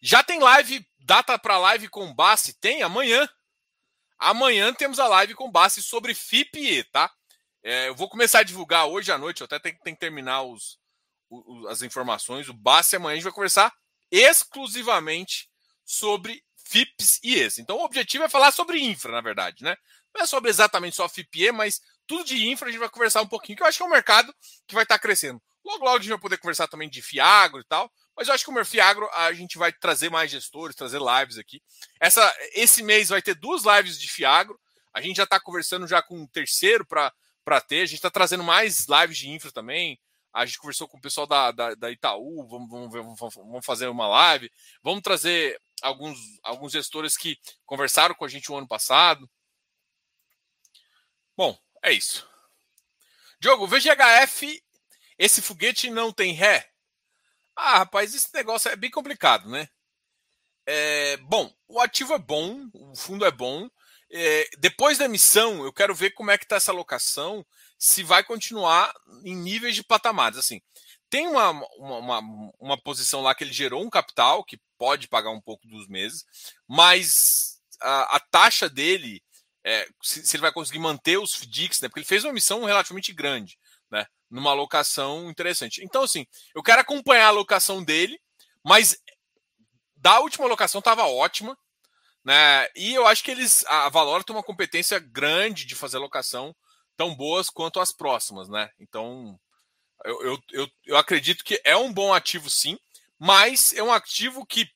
Já 0.00 0.22
tem 0.22 0.40
live, 0.40 0.86
data 1.00 1.38
para 1.38 1.58
live 1.58 1.88
com 1.88 2.14
Bassi? 2.14 2.54
Tem 2.54 2.82
amanhã. 2.82 3.28
Amanhã 4.18 4.72
temos 4.72 4.98
a 4.98 5.06
live 5.06 5.34
com 5.34 5.50
Bassi 5.50 5.82
sobre 5.82 6.14
FIPE, 6.14 6.84
tá? 6.84 7.12
É, 7.62 7.88
eu 7.88 7.94
vou 7.94 8.08
começar 8.08 8.40
a 8.40 8.44
divulgar 8.44 8.86
hoje 8.86 9.12
à 9.12 9.18
noite, 9.18 9.40
eu 9.40 9.44
até 9.44 9.58
tenho, 9.58 9.78
tenho 9.82 9.96
que 9.96 10.00
terminar 10.00 10.42
os, 10.42 10.78
os, 11.30 11.66
as 11.66 11.82
informações. 11.82 12.48
O 12.48 12.54
Bassi 12.54 12.96
amanhã 12.96 13.12
a 13.12 13.16
gente 13.16 13.24
vai 13.24 13.32
conversar 13.32 13.72
exclusivamente 14.10 15.48
sobre 15.84 16.42
FIPS 16.64 17.20
e 17.22 17.34
ES. 17.34 17.58
Então 17.58 17.76
o 17.76 17.84
objetivo 17.84 18.24
é 18.24 18.28
falar 18.28 18.52
sobre 18.52 18.80
infra, 18.80 19.12
na 19.12 19.20
verdade, 19.20 19.64
né? 19.64 19.76
Não 20.14 20.22
é 20.22 20.26
sobre 20.26 20.50
exatamente 20.50 20.96
só 20.96 21.08
FIPE, 21.08 21.52
mas 21.52 21.80
tudo 22.06 22.24
de 22.24 22.48
infra 22.48 22.68
a 22.68 22.70
gente 22.70 22.80
vai 22.80 22.88
conversar 22.88 23.22
um 23.22 23.26
pouquinho, 23.26 23.56
que 23.56 23.62
eu 23.62 23.66
acho 23.66 23.78
que 23.78 23.82
é 23.82 23.86
um 23.86 23.90
mercado 23.90 24.34
que 24.66 24.74
vai 24.74 24.82
estar 24.82 24.98
crescendo. 24.98 25.40
Logo, 25.64 25.84
logo 25.84 25.96
a 25.96 26.00
gente 26.00 26.10
vai 26.10 26.18
poder 26.18 26.38
conversar 26.38 26.66
também 26.66 26.88
de 26.88 27.02
Fiagro 27.02 27.60
e 27.60 27.64
tal, 27.64 27.90
mas 28.16 28.28
eu 28.28 28.34
acho 28.34 28.44
que 28.44 28.50
o 28.50 28.64
Fiagro 28.64 29.08
a 29.12 29.32
gente 29.32 29.58
vai 29.58 29.72
trazer 29.72 30.10
mais 30.10 30.30
gestores, 30.30 30.74
trazer 30.74 30.98
lives 30.98 31.38
aqui. 31.38 31.62
Essa, 32.00 32.34
esse 32.52 32.82
mês 32.82 33.10
vai 33.10 33.22
ter 33.22 33.34
duas 33.34 33.62
lives 33.64 33.98
de 33.98 34.08
Fiagro. 34.08 34.58
A 34.92 35.00
gente 35.00 35.16
já 35.16 35.24
está 35.24 35.38
conversando 35.38 35.86
já 35.86 36.02
com 36.02 36.18
um 36.18 36.26
terceiro 36.26 36.84
para 36.84 37.60
ter. 37.60 37.82
A 37.82 37.86
gente 37.86 37.96
está 37.96 38.10
trazendo 38.10 38.42
mais 38.42 38.86
lives 38.88 39.18
de 39.18 39.28
infra 39.30 39.52
também. 39.52 40.00
A 40.32 40.44
gente 40.44 40.58
conversou 40.58 40.86
com 40.86 40.98
o 40.98 41.00
pessoal 41.00 41.26
da, 41.26 41.50
da, 41.50 41.74
da 41.74 41.90
Itaú, 41.90 42.46
vamos, 42.48 42.68
vamos, 42.70 42.92
ver, 42.92 43.02
vamos, 43.02 43.18
vamos, 43.34 43.66
fazer 43.66 43.88
uma 43.88 44.06
live. 44.06 44.50
Vamos 44.82 45.02
trazer 45.02 45.60
alguns, 45.82 46.18
alguns 46.42 46.72
gestores 46.72 47.16
que 47.16 47.38
conversaram 47.64 48.14
com 48.14 48.24
a 48.24 48.28
gente 48.28 48.50
o 48.52 48.56
ano 48.56 48.68
passado. 48.68 49.28
Bom, 51.36 51.58
é 51.82 51.92
isso. 51.92 52.28
Diogo, 53.40 53.66
VGHF, 53.66 54.62
esse 55.16 55.40
foguete 55.40 55.90
não 55.90 56.12
tem 56.12 56.32
ré? 56.32 56.68
Ah, 57.54 57.78
rapaz, 57.78 58.14
esse 58.14 58.32
negócio 58.34 58.70
é 58.70 58.76
bem 58.76 58.90
complicado, 58.90 59.48
né? 59.48 59.68
É, 60.66 61.16
bom, 61.18 61.52
o 61.66 61.80
ativo 61.80 62.14
é 62.14 62.18
bom, 62.18 62.68
o 62.74 62.94
fundo 62.94 63.24
é 63.24 63.30
bom. 63.30 63.68
É, 64.10 64.48
depois 64.58 64.98
da 64.98 65.06
emissão, 65.06 65.64
eu 65.64 65.72
quero 65.72 65.94
ver 65.94 66.10
como 66.10 66.30
é 66.30 66.38
que 66.38 66.44
está 66.44 66.56
essa 66.56 66.72
alocação 66.72 67.44
se 67.78 68.02
vai 68.02 68.24
continuar 68.24 68.92
em 69.24 69.36
níveis 69.36 69.74
de 69.74 69.84
patamares. 69.84 70.36
Assim, 70.36 70.60
tem 71.08 71.26
uma, 71.26 71.50
uma, 71.50 71.98
uma, 71.98 72.52
uma, 72.58 72.82
posição 72.82 73.22
lá 73.22 73.34
que 73.34 73.44
ele 73.44 73.52
gerou 73.52 73.82
um 73.82 73.90
capital 73.90 74.44
que 74.44 74.60
pode 74.76 75.08
pagar 75.08 75.30
um 75.30 75.40
pouco 75.40 75.66
dos 75.66 75.86
meses, 75.86 76.24
mas 76.66 77.60
a, 77.80 78.16
a 78.16 78.20
taxa 78.20 78.68
dele, 78.68 79.22
é, 79.64 79.88
se, 80.02 80.26
se, 80.26 80.36
ele 80.36 80.42
vai 80.42 80.52
conseguir 80.52 80.80
manter 80.80 81.18
os 81.18 81.34
FDICs, 81.34 81.80
né, 81.80 81.88
porque 81.88 82.00
ele 82.00 82.06
fez 82.06 82.24
uma 82.24 82.30
emissão 82.30 82.64
relativamente 82.64 83.12
grande. 83.12 83.58
né? 83.90 84.06
Numa 84.28 84.50
alocação 84.50 85.30
interessante. 85.30 85.82
Então, 85.82 86.02
assim, 86.02 86.26
eu 86.54 86.62
quero 86.62 86.80
acompanhar 86.80 87.26
a 87.26 87.28
alocação 87.28 87.82
dele, 87.82 88.20
mas 88.62 88.98
da 89.96 90.20
última 90.20 90.44
alocação 90.44 90.80
estava 90.80 91.06
ótima, 91.06 91.56
né? 92.24 92.68
E 92.76 92.92
eu 92.92 93.06
acho 93.06 93.24
que 93.24 93.30
eles. 93.30 93.64
A 93.66 93.88
Valora 93.88 94.22
tem 94.22 94.36
uma 94.36 94.42
competência 94.42 94.98
grande 94.98 95.64
de 95.64 95.74
fazer 95.74 95.96
alocação 95.96 96.54
tão 96.98 97.14
boas 97.14 97.48
quanto 97.48 97.78
as 97.80 97.92
próximas, 97.92 98.48
né? 98.48 98.70
Então, 98.78 99.38
eu, 100.04 100.20
eu, 100.22 100.38
eu, 100.50 100.70
eu 100.84 100.96
acredito 100.96 101.44
que 101.44 101.60
é 101.64 101.76
um 101.76 101.92
bom 101.92 102.12
ativo, 102.12 102.50
sim, 102.50 102.76
mas 103.18 103.72
é 103.72 103.82
um 103.82 103.92
ativo 103.92 104.44
que. 104.44 104.68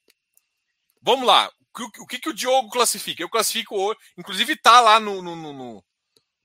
Vamos 1.02 1.26
lá, 1.26 1.50
o 1.98 2.06
que, 2.06 2.20
que 2.20 2.28
o 2.28 2.34
Diogo 2.34 2.70
classifica? 2.70 3.20
Eu 3.20 3.28
classifico, 3.28 3.74
inclusive 4.16 4.56
tá 4.56 4.80
lá 4.80 5.00
no, 5.00 5.20
no, 5.20 5.34
no, 5.34 5.84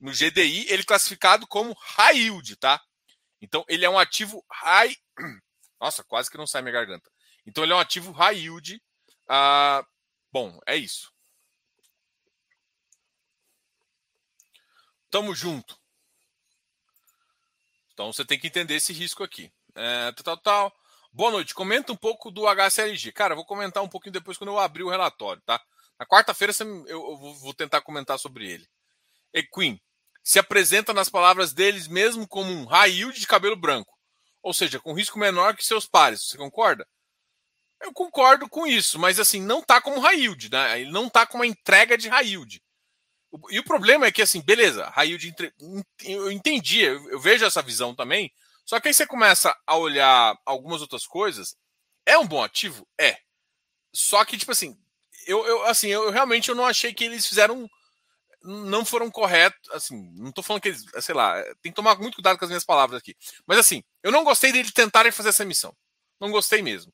no 0.00 0.10
GDI, 0.10 0.66
ele 0.68 0.82
classificado 0.82 1.46
como 1.46 1.76
high 1.80 2.18
yield, 2.18 2.56
tá? 2.56 2.82
Então 3.40 3.64
ele 3.68 3.84
é 3.84 3.90
um 3.90 3.98
ativo 3.98 4.44
high. 4.50 4.96
Nossa, 5.80 6.02
quase 6.02 6.28
que 6.28 6.36
não 6.36 6.46
sai 6.46 6.60
minha 6.60 6.72
garganta. 6.72 7.08
Então 7.46 7.62
ele 7.62 7.72
é 7.72 7.76
um 7.76 7.80
ativo 7.80 8.10
high 8.10 8.36
yield. 8.36 8.82
Ah, 9.28 9.84
bom, 10.32 10.58
é 10.66 10.76
isso. 10.76 11.12
Tamo 15.18 15.34
junto. 15.34 15.76
Então 17.92 18.12
você 18.12 18.24
tem 18.24 18.38
que 18.38 18.46
entender 18.46 18.76
esse 18.76 18.92
risco 18.92 19.24
aqui. 19.24 19.50
É, 19.74 20.12
tal, 20.12 20.36
tal. 20.36 20.72
Boa 21.12 21.32
noite. 21.32 21.52
Comenta 21.52 21.92
um 21.92 21.96
pouco 21.96 22.30
do 22.30 22.46
HCLG. 22.46 23.10
Cara, 23.10 23.34
vou 23.34 23.44
comentar 23.44 23.82
um 23.82 23.88
pouquinho 23.88 24.12
depois 24.12 24.38
quando 24.38 24.50
eu 24.50 24.60
abrir 24.60 24.84
o 24.84 24.88
relatório, 24.88 25.42
tá? 25.44 25.60
Na 25.98 26.06
quarta-feira 26.06 26.52
eu 26.86 27.16
vou 27.16 27.52
tentar 27.52 27.80
comentar 27.80 28.16
sobre 28.16 28.48
ele. 28.48 28.68
Equin 29.34 29.80
se 30.22 30.38
apresenta 30.38 30.92
nas 30.92 31.08
palavras 31.08 31.52
deles 31.52 31.88
mesmo 31.88 32.28
como 32.28 32.52
um 32.52 32.68
yield 32.86 33.18
de 33.18 33.26
cabelo 33.26 33.56
branco, 33.56 33.98
ou 34.40 34.54
seja, 34.54 34.78
com 34.78 34.92
risco 34.92 35.18
menor 35.18 35.56
que 35.56 35.64
seus 35.64 35.84
pares. 35.84 36.28
Você 36.28 36.38
concorda? 36.38 36.86
Eu 37.82 37.92
concordo 37.92 38.48
com 38.48 38.64
isso, 38.68 39.00
mas 39.00 39.18
assim, 39.18 39.42
não 39.42 39.64
tá 39.64 39.80
como 39.80 40.08
yield, 40.12 40.48
né? 40.48 40.80
Ele 40.80 40.92
não 40.92 41.08
tá 41.08 41.26
com 41.26 41.38
uma 41.38 41.46
entrega 41.46 41.98
de 41.98 42.08
yield. 42.08 42.62
E 43.50 43.58
o 43.58 43.64
problema 43.64 44.06
é 44.06 44.12
que, 44.12 44.22
assim, 44.22 44.40
beleza, 44.40 44.88
high 44.90 45.08
yield, 45.08 45.52
eu 46.04 46.30
entendi, 46.32 46.80
eu 46.80 47.20
vejo 47.20 47.44
essa 47.44 47.62
visão 47.62 47.94
também, 47.94 48.32
só 48.64 48.80
que 48.80 48.88
aí 48.88 48.94
você 48.94 49.06
começa 49.06 49.54
a 49.66 49.76
olhar 49.76 50.36
algumas 50.46 50.80
outras 50.80 51.06
coisas, 51.06 51.56
é 52.06 52.16
um 52.18 52.26
bom 52.26 52.42
ativo? 52.42 52.86
É. 52.98 53.18
Só 53.92 54.24
que, 54.24 54.38
tipo 54.38 54.52
assim, 54.52 54.78
eu, 55.26 55.46
eu 55.46 55.64
assim, 55.64 55.88
eu 55.88 56.10
realmente 56.10 56.48
eu 56.48 56.54
não 56.54 56.66
achei 56.66 56.94
que 56.94 57.04
eles 57.04 57.26
fizeram, 57.26 57.68
não 58.42 58.84
foram 58.84 59.10
corretos, 59.10 59.70
assim, 59.72 60.10
não 60.14 60.32
tô 60.32 60.42
falando 60.42 60.62
que 60.62 60.68
eles, 60.68 60.84
sei 61.00 61.14
lá, 61.14 61.42
tem 61.62 61.72
que 61.72 61.76
tomar 61.76 61.98
muito 61.98 62.14
cuidado 62.14 62.38
com 62.38 62.44
as 62.44 62.50
minhas 62.50 62.64
palavras 62.64 62.98
aqui. 62.98 63.14
Mas 63.46 63.58
assim, 63.58 63.82
eu 64.02 64.10
não 64.10 64.24
gostei 64.24 64.52
deles 64.52 64.72
tentarem 64.72 65.12
fazer 65.12 65.30
essa 65.30 65.44
missão. 65.44 65.76
Não 66.20 66.30
gostei 66.30 66.62
mesmo. 66.62 66.92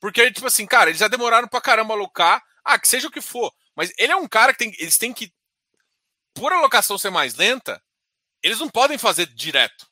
Porque, 0.00 0.30
tipo 0.30 0.46
assim, 0.46 0.66
cara, 0.66 0.90
eles 0.90 1.00
já 1.00 1.08
demoraram 1.08 1.48
pra 1.48 1.60
caramba 1.60 1.94
alocar. 1.94 2.42
Ah, 2.64 2.78
que 2.78 2.88
seja 2.88 3.08
o 3.08 3.10
que 3.10 3.20
for. 3.20 3.52
Mas 3.74 3.92
ele 3.98 4.12
é 4.12 4.16
um 4.16 4.28
cara 4.28 4.52
que 4.52 4.58
tem, 4.58 4.74
eles 4.78 4.98
têm 4.98 5.12
que, 5.12 5.32
por 6.38 6.52
alocação 6.52 6.96
ser 6.96 7.10
mais 7.10 7.34
lenta, 7.34 7.82
eles 8.42 8.58
não 8.58 8.68
podem 8.68 8.96
fazer 8.96 9.26
direto. 9.26 9.86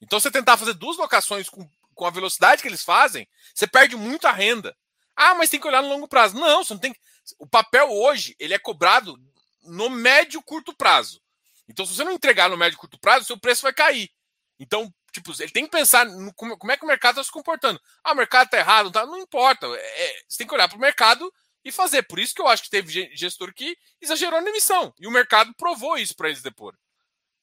Então, 0.00 0.20
você 0.20 0.30
tentar 0.30 0.56
fazer 0.56 0.74
duas 0.74 0.96
locações 0.96 1.48
com, 1.48 1.68
com 1.94 2.06
a 2.06 2.10
velocidade 2.10 2.62
que 2.62 2.68
eles 2.68 2.84
fazem, 2.84 3.28
você 3.54 3.66
perde 3.66 3.96
muita 3.96 4.30
renda. 4.30 4.76
Ah, 5.14 5.34
mas 5.34 5.50
tem 5.50 5.58
que 5.58 5.66
olhar 5.66 5.82
no 5.82 5.88
longo 5.88 6.06
prazo. 6.06 6.38
Não, 6.38 6.62
você 6.62 6.74
não 6.74 6.80
tem. 6.80 6.94
O 7.38 7.46
papel 7.46 7.90
hoje, 7.90 8.36
ele 8.38 8.54
é 8.54 8.58
cobrado 8.58 9.16
no 9.64 9.90
médio 9.90 10.42
curto 10.42 10.74
prazo. 10.74 11.20
Então, 11.68 11.84
se 11.84 11.94
você 11.94 12.04
não 12.04 12.12
entregar 12.12 12.48
no 12.48 12.56
médio 12.56 12.78
curto 12.78 12.98
prazo, 12.98 13.24
seu 13.24 13.38
preço 13.38 13.62
vai 13.62 13.72
cair. 13.72 14.10
Então, 14.58 14.92
Tipo, 15.16 15.32
ele 15.40 15.50
tem 15.50 15.64
que 15.64 15.70
pensar 15.70 16.04
no, 16.04 16.30
como, 16.34 16.58
como, 16.58 16.70
é 16.70 16.76
que 16.76 16.84
o 16.84 16.86
mercado 16.86 17.12
está 17.12 17.24
se 17.24 17.32
comportando. 17.32 17.80
Ah, 18.04 18.12
o 18.12 18.14
mercado 18.14 18.44
está 18.46 18.58
errado, 18.58 18.90
tá? 18.90 19.06
não 19.06 19.16
importa. 19.16 19.66
É, 19.66 20.22
você 20.28 20.36
tem 20.36 20.46
que 20.46 20.52
olhar 20.52 20.68
para 20.68 20.76
o 20.76 20.80
mercado 20.80 21.32
e 21.66 21.72
fazer. 21.72 22.04
Por 22.04 22.20
isso 22.20 22.32
que 22.32 22.40
eu 22.40 22.46
acho 22.46 22.62
que 22.62 22.70
teve 22.70 23.10
gestor 23.16 23.52
que 23.52 23.76
exagerou 24.00 24.40
na 24.40 24.50
emissão. 24.50 24.94
E 25.00 25.06
o 25.06 25.10
mercado 25.10 25.52
provou 25.54 25.98
isso 25.98 26.14
para 26.14 26.28
eles 26.28 26.40
depois. 26.40 26.76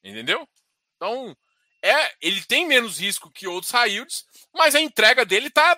Entendeu? 0.02 0.48
Então, 0.96 1.36
é, 1.82 2.16
ele 2.22 2.42
tem 2.42 2.66
menos 2.66 3.00
risco 3.00 3.30
que 3.30 3.46
outros 3.46 3.72
high 3.74 3.92
yields, 3.92 4.26
mas 4.54 4.76
a 4.76 4.80
entrega 4.80 5.26
dele 5.26 5.48
está 5.48 5.78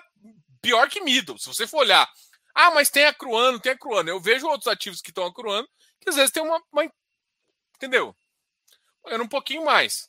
pior 0.62 0.88
que 0.88 1.00
middle. 1.00 1.38
Se 1.38 1.48
você 1.48 1.66
for 1.66 1.78
olhar, 1.78 2.08
ah, 2.54 2.70
mas 2.70 2.88
tem 2.88 3.04
acruando, 3.04 3.58
tem 3.58 3.72
acruando. 3.72 4.10
Eu 4.10 4.20
vejo 4.20 4.46
outros 4.46 4.68
ativos 4.68 5.02
que 5.02 5.10
estão 5.10 5.26
acruando, 5.26 5.68
que 6.00 6.08
às 6.08 6.14
vezes 6.14 6.30
tem 6.30 6.42
uma, 6.42 6.62
uma 6.72 6.88
entendeu? 7.74 8.16
Pagando 9.02 9.24
um 9.24 9.28
pouquinho 9.28 9.64
mais 9.64 10.08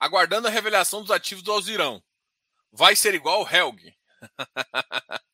aguardando 0.00 0.48
a 0.48 0.50
revelação 0.50 1.02
dos 1.02 1.10
ativos 1.10 1.42
do 1.42 1.52
Alzirão. 1.52 2.02
Vai 2.72 2.96
ser 2.96 3.14
igual 3.14 3.42
o 3.42 3.48
Helg. 3.48 3.94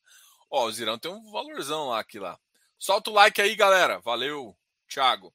Ó, 0.50 0.62
o 0.62 0.64
Alzirão 0.64 0.98
tem 0.98 1.10
um 1.10 1.30
valorzão 1.30 1.90
lá 1.90 2.00
aqui 2.00 2.18
lá. 2.18 2.38
Solta 2.76 3.10
o 3.10 3.14
like 3.14 3.40
aí, 3.40 3.54
galera. 3.54 4.00
Valeu, 4.00 4.56
Thiago. 4.88 5.32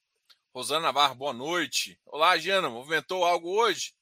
Rosana 0.54 0.82
Navarro, 0.82 1.15
boa 1.15 1.32
noite. 1.32 1.97
Olá, 2.06 2.38
Giana. 2.38 2.69
Movimentou 2.69 3.23
algo 3.23 3.49
hoje? 3.49 3.95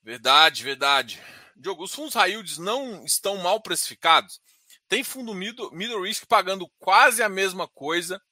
Verdade, 0.00 0.62
verdade. 0.62 1.20
Diogo, 1.56 1.82
os 1.82 1.92
fundos 1.92 2.14
high 2.14 2.30
yields 2.30 2.56
não 2.56 3.04
estão 3.04 3.36
mal 3.38 3.60
precificados? 3.60 4.40
Tem 4.86 5.02
fundo 5.02 5.34
middle, 5.34 5.72
middle 5.72 6.02
risk 6.02 6.24
pagando 6.26 6.70
quase 6.78 7.20
a 7.20 7.28
mesma 7.28 7.66
coisa 7.66 8.22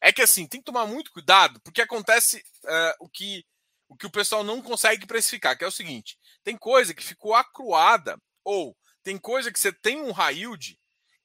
é 0.00 0.12
que 0.12 0.22
assim, 0.22 0.46
tem 0.46 0.60
que 0.60 0.66
tomar 0.66 0.86
muito 0.86 1.10
cuidado, 1.10 1.60
porque 1.60 1.82
acontece 1.82 2.44
uh, 2.64 2.94
o, 3.00 3.08
que, 3.08 3.44
o 3.88 3.96
que 3.96 4.06
o 4.06 4.10
pessoal 4.10 4.44
não 4.44 4.62
consegue 4.62 5.06
precificar, 5.06 5.56
que 5.58 5.64
é 5.64 5.66
o 5.66 5.72
seguinte: 5.72 6.16
tem 6.44 6.56
coisa 6.56 6.94
que 6.94 7.02
ficou 7.02 7.34
acruada, 7.34 8.16
ou 8.44 8.76
tem 9.08 9.16
coisa 9.16 9.50
que 9.50 9.58
você 9.58 9.72
tem 9.72 10.02
um 10.02 10.12
yield, 10.30 10.78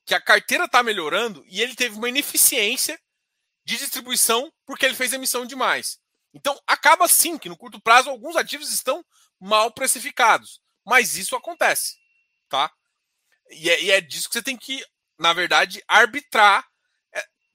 que 0.06 0.16
a 0.16 0.22
carteira 0.22 0.64
está 0.64 0.82
melhorando 0.82 1.44
e 1.48 1.62
ele 1.62 1.76
teve 1.76 1.98
uma 1.98 2.08
ineficiência 2.08 2.98
de 3.66 3.78
distribuição 3.78 4.50
porque 4.66 4.86
ele 4.86 4.96
fez 4.96 5.12
emissão 5.12 5.46
demais. 5.46 6.00
Então, 6.34 6.58
acaba 6.66 7.10
sim 7.10 7.38
que 7.38 7.50
no 7.50 7.58
curto 7.58 7.82
prazo 7.82 8.10
alguns 8.10 8.38
ativos 8.38 8.72
estão 8.72 9.06
mal 9.38 9.70
precificados, 9.70 10.62
mas 10.86 11.18
isso 11.18 11.36
acontece, 11.36 11.98
tá? 12.48 12.72
E 13.52 13.70
é, 13.70 13.84
e 13.84 13.92
é 13.92 14.00
disso 14.00 14.30
que 14.30 14.36
você 14.36 14.42
tem 14.42 14.56
que, 14.56 14.82
na 15.20 15.34
verdade, 15.34 15.84
arbitrar 15.86 16.66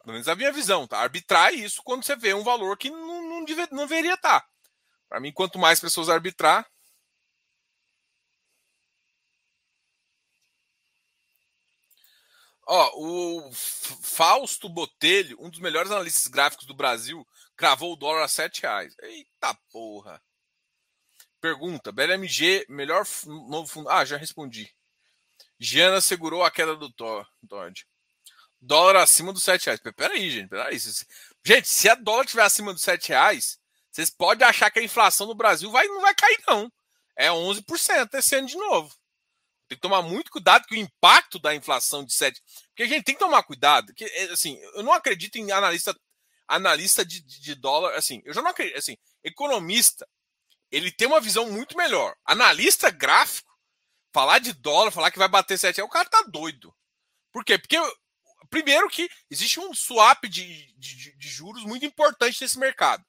pelo 0.02 0.12
menos 0.12 0.28
a 0.28 0.34
minha 0.34 0.52
visão, 0.52 0.86
tá? 0.86 1.00
Arbitrar 1.00 1.52
isso 1.54 1.82
quando 1.82 2.04
você 2.04 2.16
vê 2.16 2.32
um 2.32 2.44
valor 2.44 2.76
que 2.76 2.90
não, 2.90 3.28
não, 3.28 3.44
deve, 3.44 3.66
não 3.70 3.86
deveria 3.86 4.14
estar. 4.14 4.40
Tá. 4.40 4.46
Para 5.08 5.20
mim, 5.20 5.32
quanto 5.32 5.58
mais 5.58 5.80
pessoas 5.80 6.08
arbitrar. 6.08 6.66
Ó, 12.70 12.90
o 12.96 13.52
Fausto 13.52 14.68
Botelho, 14.68 15.38
um 15.40 15.48
dos 15.48 15.58
melhores 15.58 15.90
analistas 15.90 16.26
gráficos 16.26 16.66
do 16.66 16.74
Brasil, 16.74 17.26
cravou 17.56 17.94
o 17.94 17.96
dólar 17.96 18.24
a 18.24 18.28
7 18.28 18.62
reais. 18.62 18.94
Eita 19.00 19.54
porra. 19.72 20.22
Pergunta: 21.40 21.90
BLMG, 21.90 22.66
melhor 22.68 23.06
novo 23.26 23.66
fundo. 23.66 23.88
Ah, 23.88 24.04
já 24.04 24.16
respondi. 24.16 24.70
Giana 25.58 26.00
segurou 26.00 26.44
a 26.44 26.50
queda 26.50 26.76
do 26.76 26.92
Todd 26.92 27.26
dólar 28.60 28.96
acima 28.96 29.32
dos 29.32 29.42
7 29.44 29.66
reais. 29.66 29.80
Peraí, 29.96 30.30
gente, 30.30 30.48
peraí. 30.48 30.78
Gente, 31.44 31.68
se 31.68 31.88
a 31.88 31.94
dólar 31.94 32.24
estiver 32.24 32.42
acima 32.42 32.72
dos 32.72 32.82
7 32.82 33.08
reais, 33.08 33.58
vocês 33.90 34.10
podem 34.10 34.46
achar 34.46 34.70
que 34.70 34.78
a 34.78 34.84
inflação 34.84 35.26
no 35.26 35.34
Brasil 35.34 35.70
vai, 35.70 35.86
não 35.86 36.00
vai 36.00 36.14
cair, 36.14 36.38
não. 36.46 36.70
É 37.16 37.28
11% 37.28 38.14
esse 38.14 38.36
ano 38.36 38.46
de 38.46 38.56
novo. 38.56 38.94
Tem 39.68 39.76
que 39.76 39.82
tomar 39.82 40.02
muito 40.02 40.30
cuidado 40.30 40.66
com 40.66 40.74
o 40.74 40.78
impacto 40.78 41.38
da 41.38 41.54
inflação 41.54 42.04
de 42.04 42.12
7. 42.14 42.40
Porque 42.68 42.82
a 42.84 42.86
gente 42.86 43.04
tem 43.04 43.14
que 43.14 43.20
tomar 43.20 43.42
cuidado. 43.42 43.92
Que, 43.94 44.04
é, 44.04 44.24
assim, 44.32 44.58
eu 44.74 44.82
não 44.82 44.92
acredito 44.92 45.36
em 45.36 45.50
analista 45.52 45.94
analista 46.46 47.04
de, 47.04 47.20
de 47.20 47.54
dólar. 47.54 47.94
Assim, 47.94 48.22
eu 48.24 48.32
já 48.32 48.40
não 48.40 48.50
acredito. 48.50 48.78
Assim, 48.78 48.96
economista, 49.22 50.08
ele 50.70 50.90
tem 50.90 51.06
uma 51.06 51.20
visão 51.20 51.50
muito 51.50 51.76
melhor. 51.76 52.16
Analista 52.24 52.90
gráfico, 52.90 53.52
falar 54.12 54.38
de 54.38 54.52
dólar, 54.54 54.90
falar 54.90 55.10
que 55.10 55.18
vai 55.18 55.28
bater 55.28 55.58
7 55.58 55.76
reais, 55.76 55.88
o 55.88 55.92
cara 55.92 56.08
tá 56.08 56.22
doido. 56.22 56.74
Por 57.30 57.44
quê? 57.44 57.58
Porque 57.58 57.76
Primeiro 58.50 58.88
que 58.88 59.10
existe 59.30 59.60
um 59.60 59.74
swap 59.74 60.24
de, 60.24 60.72
de, 60.74 61.16
de 61.16 61.28
juros 61.28 61.64
muito 61.64 61.84
importante 61.84 62.40
nesse 62.40 62.58
mercado. 62.58 63.04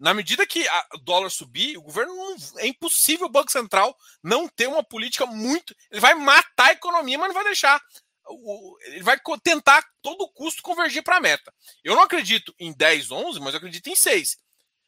Na 0.00 0.14
medida 0.14 0.46
que 0.46 0.66
o 0.94 0.98
dólar 0.98 1.28
subir, 1.28 1.76
o 1.76 1.82
governo 1.82 2.14
não, 2.14 2.36
é 2.56 2.66
impossível 2.66 3.26
o 3.26 3.30
Banco 3.30 3.52
Central 3.52 3.94
não 4.22 4.48
ter 4.48 4.66
uma 4.66 4.82
política 4.82 5.26
muito. 5.26 5.76
Ele 5.90 6.00
vai 6.00 6.14
matar 6.14 6.70
a 6.70 6.72
economia, 6.72 7.18
mas 7.18 7.28
não 7.28 7.34
vai 7.34 7.44
deixar. 7.44 7.78
O, 8.26 8.78
ele 8.84 9.02
vai 9.02 9.20
tentar 9.42 9.84
todo 10.00 10.32
custo 10.32 10.62
convergir 10.62 11.02
para 11.02 11.18
a 11.18 11.20
meta. 11.20 11.52
Eu 11.84 11.94
não 11.94 12.02
acredito 12.02 12.54
em 12.58 12.72
10, 12.72 13.10
11, 13.10 13.40
mas 13.40 13.52
eu 13.52 13.58
acredito 13.58 13.88
em 13.88 13.94
6. 13.94 14.38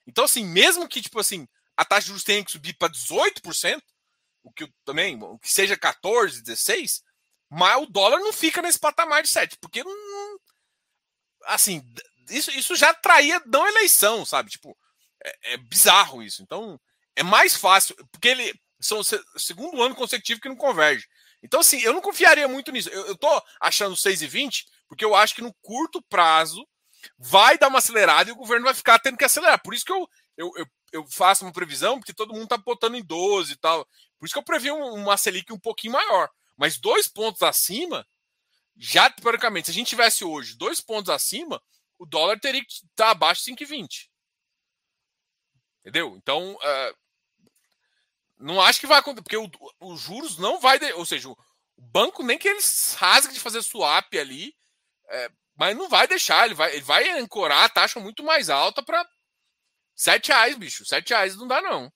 Então, 0.07 0.25
assim, 0.25 0.47
mesmo 0.47 0.89
que 0.89 1.03
tipo 1.03 1.21
assim, 1.21 1.47
a 1.77 1.85
taxa 1.85 2.03
de 2.03 2.07
juros 2.09 2.25
tenha 2.25 2.43
que 2.43 2.51
subir 2.51 2.73
para 2.79 2.91
18%, 2.91 3.83
o 4.43 4.51
que 4.51 4.67
também, 4.83 5.23
o 5.23 5.39
que 5.39 5.53
seja 5.53 5.77
14, 5.77 6.41
16, 6.43 7.03
mas 7.51 7.83
o 7.83 7.87
dólar 7.87 8.19
não 8.21 8.33
fica 8.33 8.63
nesse 8.63 8.79
patamar 8.79 9.23
de 9.23 9.29
7, 9.29 9.59
porque 9.61 9.85
não, 9.85 10.41
assim, 11.45 11.83
isso, 12.31 12.51
isso 12.51 12.75
já 12.75 12.95
traía 12.95 13.43
não 13.45 13.69
eleição, 13.69 14.25
sabe? 14.25 14.51
Tipo, 14.51 14.77
É, 15.25 15.55
é 15.55 15.57
bizarro 15.57 16.23
isso. 16.23 16.43
Então, 16.43 16.81
é 17.17 17.23
mais 17.23 17.57
fácil, 17.57 17.95
porque 18.11 18.29
ele 18.29 18.55
são 18.81 19.01
o 19.01 19.39
segundo 19.39 19.83
ano 19.83 19.95
consecutivo 19.95 20.41
que 20.41 20.49
não 20.49 20.57
converge. 20.57 21.07
Então, 21.43 21.61
assim, 21.61 21.81
eu 21.81 21.93
não 21.93 22.01
confiaria 22.01 22.49
muito 22.49 22.71
nisso. 22.71 22.89
Eu, 22.89 23.07
eu 23.07 23.17
tô 23.17 23.43
achando 23.61 23.97
6,20 23.97 24.65
porque 24.89 25.05
eu 25.05 25.15
acho 25.15 25.35
que 25.35 25.43
no 25.43 25.55
curto 25.63 26.03
prazo 26.03 26.67
vai 27.19 27.59
dar 27.59 27.69
uma 27.69 27.79
acelerada 27.79 28.31
e 28.31 28.33
o 28.33 28.37
governo 28.37 28.65
vai 28.65 28.75
ficar 28.75 28.99
tendo 28.99 29.17
que 29.17 29.25
acelerar. 29.25 29.61
Por 29.63 29.75
isso 29.75 29.85
que 29.85 29.93
eu, 29.93 30.09
eu, 30.37 30.53
eu, 30.57 30.67
eu 30.93 31.07
faço 31.09 31.45
uma 31.45 31.53
previsão, 31.53 31.99
porque 31.99 32.13
todo 32.13 32.35
mundo 32.35 32.49
tá 32.49 32.57
botando 32.57 32.97
em 32.97 33.03
12 33.03 33.53
e 33.53 33.57
tal. 33.57 33.87
Por 34.19 34.27
isso 34.27 34.35
que 34.35 34.39
eu 34.39 34.45
previ 34.45 34.71
uma 34.71 35.17
Selic 35.17 35.53
um 35.53 35.59
pouquinho 35.59 35.95
maior. 35.95 36.29
Mas 36.57 36.79
dois 36.79 37.09
pontos 37.09 37.43
acima, 37.43 38.07
já 38.77 39.11
teoricamente, 39.11 39.67
se 39.67 39.71
a 39.71 39.75
gente 39.75 39.89
tivesse 39.89 40.25
hoje 40.25 40.57
dois 40.57 40.81
pontos 40.81 41.11
acima, 41.11 41.61
o 41.99 42.07
dólar 42.07 42.39
teria 42.39 42.61
que 42.61 42.73
estar 42.73 43.11
abaixo 43.11 43.45
de 43.45 43.53
5,20. 43.53 44.09
Entendeu? 45.83 46.15
Então, 46.17 46.55
uh, 46.55 46.97
não 48.39 48.61
acho 48.61 48.81
que 48.81 48.87
vai 48.87 48.99
acontecer, 48.99 49.23
porque 49.23 49.59
os 49.81 50.01
juros 50.01 50.39
não 50.39 50.61
vai. 50.61 50.79
De, 50.79 50.93
ou 50.95 51.05
seja, 51.05 51.29
o 51.29 51.37
banco 51.77 52.23
nem 52.23 52.39
que 52.39 52.49
eles 52.49 52.95
rasguem 52.95 53.35
de 53.35 53.41
fazer 53.41 53.63
swap 53.63 54.15
ali, 54.15 54.55
é, 55.09 55.31
mas 55.57 55.77
não 55.77 55.89
vai 55.89 56.07
deixar, 56.07 56.47
ele 56.47 56.55
vai, 56.55 56.73
ele 56.73 56.83
vai 56.83 57.09
ancorar 57.11 57.65
a 57.65 57.69
taxa 57.69 58.01
muito 58.01 58.23
mais 58.23 58.49
alta 58.49 58.83
para 58.83 59.09
7 59.95 60.29
reais, 60.29 60.57
bicho. 60.57 60.85
7 60.85 61.11
reais 61.11 61.37
não 61.37 61.47
dá, 61.47 61.61
não. 61.61 61.93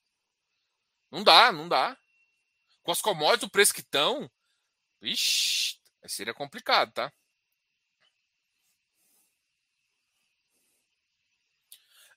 Não 1.10 1.22
dá, 1.24 1.52
não 1.52 1.68
dá. 1.68 1.96
Com 2.82 2.92
as 2.92 3.00
commodities, 3.00 3.48
o 3.48 3.50
preço 3.50 3.74
que 3.74 3.80
estão, 3.80 4.30
Ixi, 5.02 5.78
seria 6.06 6.34
complicado, 6.34 6.92
tá? 6.92 7.12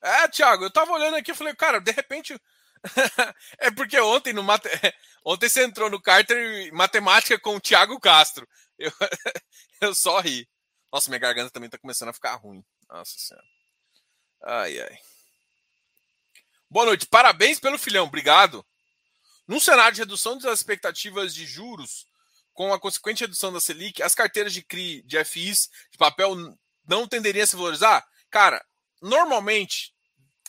É, 0.01 0.27
Thiago, 0.27 0.63
eu 0.63 0.71
tava 0.71 0.91
olhando 0.91 1.15
aqui 1.15 1.31
e 1.31 1.35
falei, 1.35 1.53
cara, 1.55 1.79
de 1.79 1.91
repente. 1.91 2.39
é 3.59 3.69
porque 3.71 3.99
ontem 3.99 4.31
no 4.31 4.41
mate... 4.41 4.69
ontem 5.25 5.49
você 5.49 5.63
entrou 5.65 5.89
no 5.89 6.01
Carter 6.01 6.73
Matemática 6.73 7.37
com 7.39 7.55
o 7.55 7.59
Thiago 7.59 7.99
Castro. 7.99 8.47
Eu, 8.77 8.91
eu 9.81 9.93
só 9.93 10.19
ri. 10.19 10.47
Nossa, 10.91 11.09
minha 11.09 11.19
garganta 11.19 11.51
também 11.51 11.69
tá 11.69 11.77
começando 11.77 12.09
a 12.09 12.13
ficar 12.13 12.35
ruim. 12.35 12.63
Nossa 12.87 13.17
Senhora. 13.17 13.45
Ai, 14.43 14.79
ai. 14.79 14.97
Boa 16.69 16.85
noite. 16.85 17.05
Parabéns 17.05 17.59
pelo 17.59 17.77
filhão. 17.77 18.05
Obrigado. 18.05 18.65
Num 19.47 19.59
cenário 19.59 19.95
de 19.95 20.01
redução 20.01 20.37
das 20.37 20.59
expectativas 20.59 21.33
de 21.33 21.45
juros, 21.45 22.05
com 22.53 22.73
a 22.73 22.79
consequente 22.79 23.21
redução 23.21 23.51
da 23.51 23.59
Selic, 23.59 24.01
as 24.01 24.13
carteiras 24.13 24.53
de 24.53 24.61
CRI, 24.61 25.01
de 25.03 25.23
FIs, 25.25 25.69
de 25.91 25.97
papel, 25.97 26.35
não 26.85 27.07
tenderiam 27.07 27.43
a 27.43 27.47
se 27.47 27.55
valorizar? 27.55 28.07
Cara, 28.29 28.63
normalmente, 29.01 29.93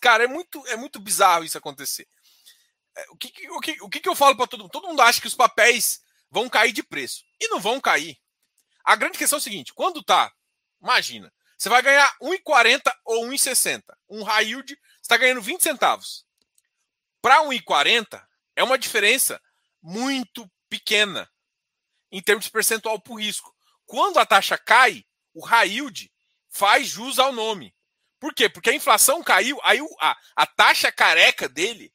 cara, 0.01 0.25
é 0.25 0.27
muito, 0.27 0.67
é 0.69 0.77
muito 0.77 0.99
bizarro 0.99 1.45
isso 1.45 1.59
acontecer. 1.59 2.07
É, 2.97 3.07
o 3.11 3.17
que, 3.17 3.51
o 3.51 3.61
que, 3.61 3.83
o 3.83 3.89
que 3.89 4.09
eu 4.09 4.15
falo 4.15 4.37
para 4.37 4.47
todo 4.47 4.61
mundo? 4.61 4.71
Todo 4.71 4.89
mundo 4.89 5.03
acha 5.03 5.21
que 5.21 5.27
os 5.27 5.35
papéis 5.35 6.01
vão 6.31 6.49
cair 6.49 6.73
de 6.73 6.83
preço. 6.83 7.25
E 7.41 7.49
não 7.49 7.61
vão 7.61 7.81
cair. 7.81 8.19
A 8.85 8.97
grande 8.97 9.19
questão 9.19 9.37
é 9.37 9.41
o 9.41 9.43
seguinte: 9.43 9.73
quando 9.75 10.03
tá, 10.03 10.33
imagina, 10.81 11.33
você 11.57 11.69
vai 11.69 11.83
ganhar 11.83 12.17
1,40 12.23 12.81
ou 13.05 13.27
1,60. 13.27 13.83
Um 14.09 14.23
high 14.23 14.47
yield, 14.47 14.75
você 14.75 15.01
está 15.03 15.17
ganhando 15.17 15.43
20 15.43 15.63
centavos. 15.63 16.25
Para 17.21 17.43
1,40 17.45 18.27
é 18.57 18.65
uma 18.65 18.79
diferença 18.79 19.41
muito 19.83 20.51
pequena 20.69 21.31
em 22.11 22.23
termos 22.23 22.47
de 22.47 22.51
percentual 22.51 23.01
por 23.01 23.17
risco. 23.17 23.55
Quando 23.87 24.19
a 24.19 24.27
taxa 24.27 24.57
cai, 24.57 25.05
o 25.35 25.45
high 25.45 25.69
yield 25.69 26.11
faz 26.49 26.89
jus 26.89 27.19
ao 27.19 27.33
nome. 27.33 27.75
Por 28.21 28.35
quê? 28.35 28.49
Porque 28.49 28.71
a 28.71 28.75
inflação 28.75 29.23
caiu, 29.23 29.59
aí 29.65 29.81
a, 29.99 30.17
a 30.37 30.47
taxa 30.47 30.93
careca 30.93 31.49
dele 31.49 31.93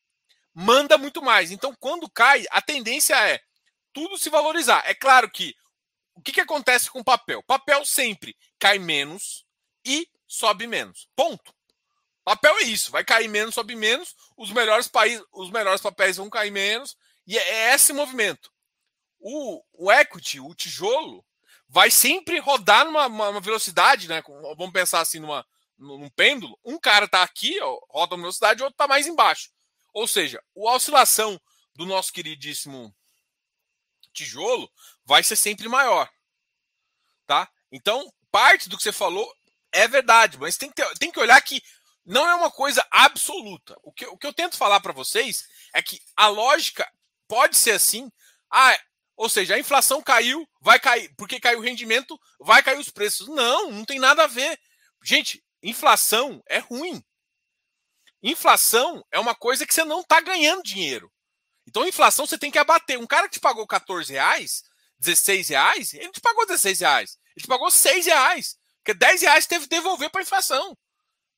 manda 0.53 0.97
muito 0.97 1.21
mais. 1.21 1.51
Então, 1.51 1.75
quando 1.79 2.09
cai, 2.09 2.43
a 2.49 2.61
tendência 2.61 3.15
é 3.15 3.39
tudo 3.93 4.17
se 4.17 4.29
valorizar. 4.29 4.83
É 4.85 4.95
claro 4.95 5.29
que 5.29 5.55
o 6.15 6.21
que, 6.21 6.31
que 6.31 6.41
acontece 6.41 6.89
com 6.89 6.99
o 6.99 7.03
papel? 7.03 7.43
Papel 7.43 7.85
sempre 7.85 8.35
cai 8.57 8.79
menos 8.79 9.45
e 9.85 10.09
sobe 10.27 10.65
menos. 10.65 11.07
Ponto. 11.15 11.53
Papel 12.23 12.57
é 12.57 12.63
isso, 12.63 12.91
vai 12.91 13.03
cair 13.03 13.27
menos, 13.27 13.53
sobe 13.53 13.75
menos, 13.75 14.15
os 14.35 14.51
melhores 14.51 14.87
países, 14.87 15.23
os 15.31 15.51
melhores 15.51 15.79
papéis 15.79 16.17
vão 16.17 16.27
cair 16.27 16.49
menos, 16.49 16.97
e 17.27 17.37
é, 17.37 17.49
é 17.49 17.75
esse 17.75 17.93
movimento. 17.93 18.51
O, 19.19 19.61
o 19.73 19.91
equity, 19.91 20.39
o 20.39 20.55
tijolo, 20.55 21.23
vai 21.69 21.91
sempre 21.91 22.39
rodar 22.39 22.83
numa 22.83 23.05
uma 23.05 23.39
velocidade, 23.39 24.07
né? 24.07 24.23
Vamos 24.57 24.71
pensar 24.71 25.01
assim 25.01 25.19
numa, 25.19 25.45
num 25.77 26.09
pêndulo, 26.09 26.57
um 26.63 26.79
cara 26.79 27.05
está 27.05 27.23
aqui, 27.23 27.59
ó, 27.61 27.79
roda 27.89 28.15
na 28.15 28.23
velocidade, 28.23 28.61
o 28.61 28.65
outro 28.65 28.75
está 28.75 28.87
mais 28.87 29.07
embaixo. 29.07 29.49
Ou 29.93 30.07
seja, 30.07 30.41
a 30.55 30.59
oscilação 30.59 31.39
do 31.73 31.85
nosso 31.85 32.11
queridíssimo 32.11 32.93
tijolo 34.13 34.71
vai 35.05 35.23
ser 35.23 35.35
sempre 35.35 35.67
maior. 35.67 36.09
Tá? 37.25 37.49
Então, 37.71 38.11
parte 38.31 38.69
do 38.69 38.77
que 38.77 38.83
você 38.83 38.91
falou 38.91 39.31
é 39.71 39.87
verdade, 39.87 40.37
mas 40.37 40.57
tem 40.57 40.69
que, 40.69 40.75
ter, 40.75 40.97
tem 40.97 41.11
que 41.11 41.19
olhar 41.19 41.39
que 41.41 41.61
não 42.05 42.27
é 42.27 42.35
uma 42.35 42.51
coisa 42.51 42.85
absoluta. 42.91 43.75
O 43.83 43.91
que, 43.91 44.05
o 44.05 44.17
que 44.17 44.27
eu 44.27 44.33
tento 44.33 44.57
falar 44.57 44.79
para 44.79 44.93
vocês 44.93 45.43
é 45.73 45.81
que 45.81 45.99
a 46.15 46.27
lógica 46.27 46.89
pode 47.27 47.57
ser 47.57 47.71
assim. 47.71 48.09
Ah, 48.49 48.79
ou 49.17 49.27
seja, 49.29 49.55
a 49.55 49.59
inflação 49.59 50.01
caiu, 50.01 50.47
vai 50.61 50.79
cair, 50.79 51.13
porque 51.17 51.39
caiu 51.39 51.59
o 51.59 51.63
rendimento, 51.63 52.19
vai 52.39 52.61
cair 52.61 52.79
os 52.79 52.89
preços. 52.89 53.27
Não, 53.27 53.71
não 53.71 53.83
tem 53.83 53.99
nada 53.99 54.23
a 54.23 54.27
ver. 54.27 54.59
Gente, 55.03 55.43
Inflação 55.65 56.43
é 56.47 56.59
ruim. 56.59 57.03
Inflação 58.21 59.03
é 59.11 59.19
uma 59.19 59.33
coisa 59.33 59.65
que 59.65 59.73
você 59.73 59.83
não 59.83 60.01
está 60.01 60.21
ganhando 60.21 60.61
dinheiro. 60.61 61.11
Então, 61.67 61.87
inflação 61.87 62.27
você 62.27 62.37
tem 62.37 62.51
que 62.51 62.59
abater. 62.59 62.99
Um 62.99 63.07
cara 63.07 63.27
que 63.27 63.33
te 63.33 63.39
pagou 63.39 63.65
14 63.65 64.13
reais, 64.13 64.61
16 64.99 65.49
reais, 65.49 65.93
ele 65.95 66.11
te 66.11 66.21
pagou 66.21 66.45
16 66.45 66.79
reais. 66.81 67.17
Ele 67.35 67.43
te 67.43 67.47
pagou 67.47 67.71
6 67.71 68.05
reais. 68.05 68.55
Porque 68.77 68.93
10 68.93 69.23
reais 69.23 69.47
teve 69.47 69.63
que 69.63 69.69
devolver 69.69 70.11
para 70.11 70.21
a 70.21 70.23
inflação. 70.23 70.77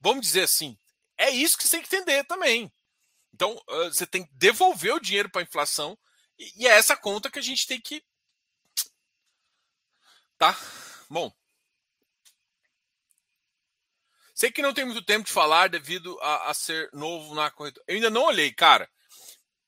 Vamos 0.01 0.25
dizer 0.25 0.43
assim. 0.43 0.77
É 1.17 1.29
isso 1.29 1.57
que 1.57 1.63
você 1.63 1.77
tem 1.77 1.81
que 1.81 1.95
entender 1.95 2.25
também. 2.25 2.69
Então, 3.33 3.57
você 3.85 4.05
tem 4.05 4.25
que 4.25 4.33
devolver 4.33 4.93
o 4.93 4.99
dinheiro 4.99 5.29
para 5.29 5.39
a 5.39 5.45
inflação. 5.45 5.97
E 6.37 6.67
é 6.67 6.71
essa 6.71 6.97
conta 6.97 7.31
que 7.31 7.39
a 7.39 7.41
gente 7.41 7.65
tem 7.65 7.79
que. 7.79 8.03
Tá? 10.37 10.53
Bom. 11.09 11.31
Sei 14.37 14.51
que 14.51 14.61
não 14.61 14.71
tem 14.71 14.85
muito 14.85 15.01
tempo 15.01 15.25
de 15.25 15.33
falar 15.33 15.67
devido 15.67 16.15
a, 16.21 16.51
a 16.51 16.53
ser 16.53 16.91
novo 16.93 17.33
na 17.33 17.49
corretora. 17.49 17.83
Eu 17.87 17.95
ainda 17.95 18.11
não 18.11 18.21
olhei, 18.21 18.53
cara. 18.53 18.87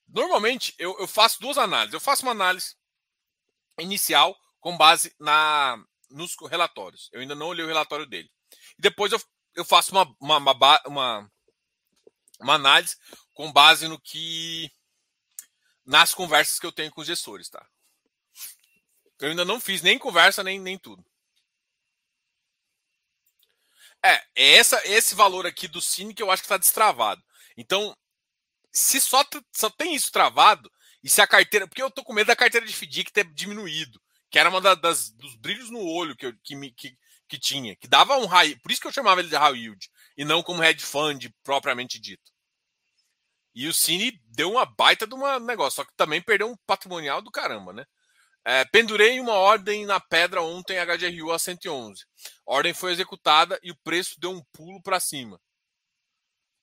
Normalmente 0.08 0.76
eu, 0.78 0.96
eu, 1.00 1.08
faço 1.08 1.42
duas 1.42 1.58
análises. 1.58 1.96
Eu 1.96 2.00
faço 2.00 2.22
uma 2.22 2.34
análise 2.34 2.76
inicial 3.80 4.38
com 4.60 4.78
base 4.78 5.12
na 5.20 5.84
nos 6.08 6.36
relatórios. 6.48 7.10
Eu 7.12 7.20
ainda 7.20 7.34
não 7.34 7.48
olhei 7.48 7.66
o 7.66 7.68
relatório 7.68 8.06
dele. 8.06 8.30
E 8.78 8.82
depois 8.84 9.12
eu, 9.12 9.20
eu 9.56 9.66
faço 9.66 9.92
uma, 9.92 10.04
uma, 10.20 10.38
uma, 10.38 10.82
uma, 10.86 11.32
uma 12.40 12.54
análise 12.54 12.96
com 13.34 13.52
base 13.52 13.88
no 13.88 14.00
que. 14.00 14.70
nas 15.84 16.14
conversas 16.14 16.60
que 16.60 16.66
eu 16.68 16.72
tenho 16.72 16.92
com 16.92 17.02
os 17.02 17.08
gestores, 17.08 17.50
tá? 17.50 17.68
Eu 19.20 19.30
ainda 19.30 19.44
não 19.44 19.60
fiz 19.60 19.82
nem 19.82 19.98
conversa, 19.98 20.44
nem, 20.44 20.60
nem 20.60 20.78
tudo. 20.78 21.04
É, 24.04 24.24
é 24.36 24.56
essa, 24.56 24.82
esse 24.86 25.16
valor 25.16 25.46
aqui 25.46 25.68
do 25.68 25.82
Cine 25.82 26.14
que 26.14 26.24
eu 26.24 26.32
acho 26.32 26.42
que 26.42 26.46
está 26.46 26.58
destravado. 26.58 27.22
Então, 27.58 27.96
se 28.72 29.02
só, 29.02 29.24
só 29.54 29.70
tem 29.70 29.96
isso 29.96 30.12
travado, 30.12 30.72
e 31.04 31.10
se 31.10 31.22
a 31.22 31.28
carteira. 31.28 31.68
Porque 31.68 31.82
eu 31.82 31.92
tô 31.92 32.04
com 32.04 32.14
medo 32.14 32.28
da 32.28 32.36
carteira 32.36 32.66
de 32.66 32.74
FDIC 32.74 33.12
ter 33.12 33.26
diminuído, 33.34 34.02
que 34.30 34.40
era 34.40 34.50
uma 34.50 34.62
das, 34.76 35.10
dos 35.12 35.36
brilhos 35.36 35.70
no 35.70 35.82
olho 35.82 36.16
que, 36.16 36.26
eu, 36.26 36.34
que, 36.44 36.72
que, 36.72 36.98
que 37.28 37.40
tinha, 37.40 37.76
que 37.76 37.88
dava 37.88 38.18
um 38.18 38.26
high. 38.26 38.56
Por 38.58 38.72
isso 38.72 38.82
que 38.82 38.88
eu 38.88 38.92
chamava 38.92 39.22
ele 39.22 39.30
de 39.30 39.36
high 39.36 39.56
yield, 39.56 39.90
e 40.18 40.26
não 40.26 40.44
como 40.44 40.64
hedge 40.64 40.86
fund 40.86 41.30
propriamente 41.44 42.00
dito. 42.00 42.32
E 43.56 43.68
o 43.68 43.74
Cine 43.74 44.20
deu 44.26 44.52
uma 44.52 44.66
baita 44.66 45.08
de 45.08 45.16
um 45.16 45.40
negócio, 45.40 45.78
só 45.78 45.86
que 45.86 45.94
também 45.96 46.22
perdeu 46.22 46.50
um 46.50 46.56
patrimonial 46.66 47.22
do 47.22 47.32
caramba, 47.32 47.74
né? 47.74 47.86
É, 48.52 48.66
pendurei 48.66 49.20
uma 49.20 49.34
ordem 49.34 49.86
na 49.86 50.00
pedra 50.00 50.42
ontem, 50.42 50.80
HGRU 50.80 51.32
a 51.32 51.38
111. 51.38 52.04
A 52.48 52.52
ordem 52.52 52.74
foi 52.74 52.92
executada 52.92 53.60
e 53.62 53.70
o 53.70 53.78
preço 53.84 54.20
deu 54.20 54.32
um 54.32 54.44
pulo 54.52 54.82
para 54.82 55.00
cima. 55.00 55.40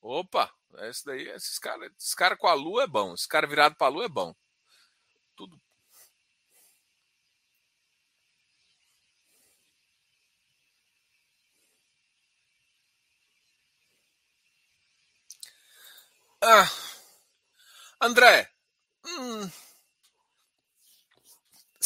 Opa, 0.01 0.51
esse 0.88 1.05
daí, 1.05 1.29
esses 1.29 1.59
caras 1.61 1.92
esse 1.99 2.16
cara 2.16 2.37
com 2.37 2.49
a 2.49 2.55
lua 2.55 2.83
é 2.85 2.87
bom. 2.88 3.14
Esse 3.14 3.29
cara 3.29 3.46
virado 3.46 3.77
para 3.77 3.87
a 3.87 3.90
lua 3.90 4.05
é 4.07 4.09
bom. 4.09 4.35
Tudo. 5.37 5.61
Ah, 16.42 16.70
André, 18.01 18.49
hum, 19.05 19.51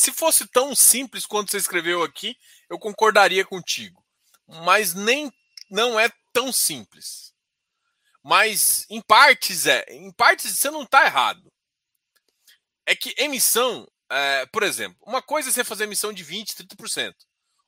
se 0.01 0.13
fosse 0.13 0.49
tão 0.49 0.75
simples 0.75 1.27
quanto 1.27 1.51
você 1.51 1.59
escreveu 1.59 2.03
aqui, 2.03 2.35
eu 2.71 2.79
concordaria 2.79 3.45
contigo. 3.45 4.03
Mas 4.47 4.95
nem 4.95 5.31
não 5.71 6.01
é 6.01 6.11
tão 6.33 6.51
simples. 6.51 7.35
Mas 8.25 8.87
em 8.89 9.03
partes 9.03 9.67
é, 9.67 9.85
em 9.91 10.11
partes 10.11 10.57
você 10.57 10.71
não 10.71 10.85
está 10.85 11.05
errado. 11.05 11.53
É 12.87 12.97
que 12.97 13.15
emissão, 13.19 13.87
é, 14.11 14.47
por 14.47 14.63
exemplo, 14.63 14.97
uma 15.03 15.21
coisa 15.21 15.51
é 15.51 15.53
você 15.53 15.63
fazer 15.63 15.85
emissão 15.85 16.15
de 16.15 16.23
20, 16.23 16.55
30%. 16.55 17.15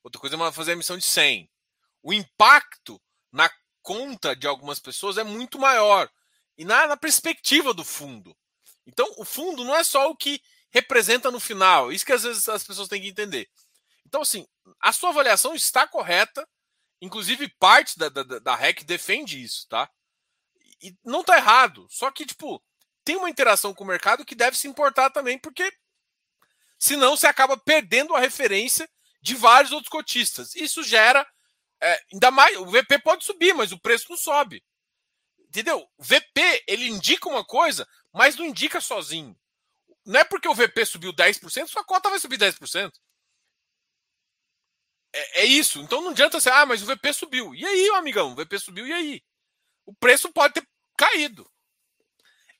Outra 0.03 0.18
coisa 0.18 0.35
é 0.35 0.53
fazer 0.53 0.73
emissão 0.73 0.97
de 0.97 1.05
100. 1.05 1.51
O 2.03 2.14
impacto 2.14 2.99
na 3.31 3.51
conta 3.83 4.35
de 4.35 4.47
algumas 4.47 4.81
pessoas 4.81 5.18
é 5.18 5.23
muito 5.23 5.59
maior. 5.59 6.11
E 6.57 6.64
na, 6.64 6.87
na 6.87 6.97
perspectiva 6.97 7.75
do 7.75 7.85
fundo. 7.85 8.35
Então, 8.87 9.07
o 9.18 9.25
fundo 9.25 9.64
não 9.64 9.77
é 9.77 9.85
só 9.85 10.09
o 10.09 10.16
que 10.16 10.40
representa 10.72 11.30
no 11.30 11.38
final. 11.38 11.92
Isso 11.92 12.04
que 12.04 12.12
às 12.12 12.22
vezes 12.22 12.48
as 12.48 12.64
pessoas 12.64 12.88
têm 12.88 13.00
que 13.00 13.08
entender. 13.08 13.48
Então, 14.06 14.22
assim, 14.22 14.46
a 14.80 14.92
sua 14.92 15.11
avaliação 15.11 15.54
está 15.54 15.87
correta. 15.87 16.48
Inclusive, 17.00 17.48
parte 17.58 17.98
da, 17.98 18.08
da, 18.08 18.22
da 18.22 18.54
REC 18.54 18.85
defende 18.85 19.42
isso, 19.42 19.66
tá? 19.68 19.90
E 20.80 20.96
não 21.04 21.20
está 21.20 21.37
errado. 21.37 21.87
Só 21.90 22.11
que, 22.11 22.24
tipo, 22.24 22.62
tem 23.04 23.16
uma 23.16 23.30
interação 23.30 23.74
com 23.74 23.85
o 23.85 23.87
mercado 23.87 24.24
que 24.24 24.35
deve 24.35 24.56
se 24.56 24.68
importar 24.68 25.11
também, 25.11 25.38
porque 25.38 25.72
senão 26.78 27.16
você 27.16 27.26
acaba 27.26 27.56
perdendo 27.56 28.14
a 28.14 28.20
referência 28.20 28.88
de 29.20 29.35
vários 29.35 29.72
outros 29.72 29.88
cotistas. 29.88 30.54
Isso 30.54 30.82
gera. 30.82 31.26
É, 31.80 32.00
ainda 32.12 32.30
mais. 32.30 32.56
O 32.58 32.66
VP 32.66 32.98
pode 33.00 33.24
subir, 33.24 33.54
mas 33.54 33.72
o 33.72 33.78
preço 33.78 34.06
não 34.08 34.16
sobe. 34.16 34.62
Entendeu? 35.40 35.87
O 35.98 36.02
VP, 36.02 36.64
ele 36.66 36.88
indica 36.88 37.28
uma 37.28 37.44
coisa, 37.44 37.87
mas 38.12 38.37
não 38.37 38.46
indica 38.46 38.80
sozinho. 38.80 39.37
Não 40.05 40.21
é 40.21 40.25
porque 40.25 40.49
o 40.49 40.55
VP 40.55 40.85
subiu 40.85 41.12
10%, 41.12 41.69
sua 41.69 41.85
cota 41.85 42.11
vai 42.11 42.19
subir 42.19 42.38
10%. 42.38 42.93
É, 45.12 45.43
é 45.43 45.45
isso. 45.45 45.81
Então 45.81 46.01
não 46.01 46.11
adianta 46.11 46.41
ser, 46.41 46.51
ah, 46.51 46.67
mas 46.67 46.83
o 46.83 46.87
VP 46.87 47.12
subiu. 47.12 47.55
E 47.55 47.65
aí, 47.65 47.91
amigão? 47.91 48.33
O 48.33 48.35
VP 48.35 48.59
subiu, 48.59 48.87
e 48.87 48.93
aí? 48.93 49.23
O 49.87 49.95
preço 49.95 50.33
pode 50.33 50.55
ter 50.55 50.69
caído. 50.97 51.49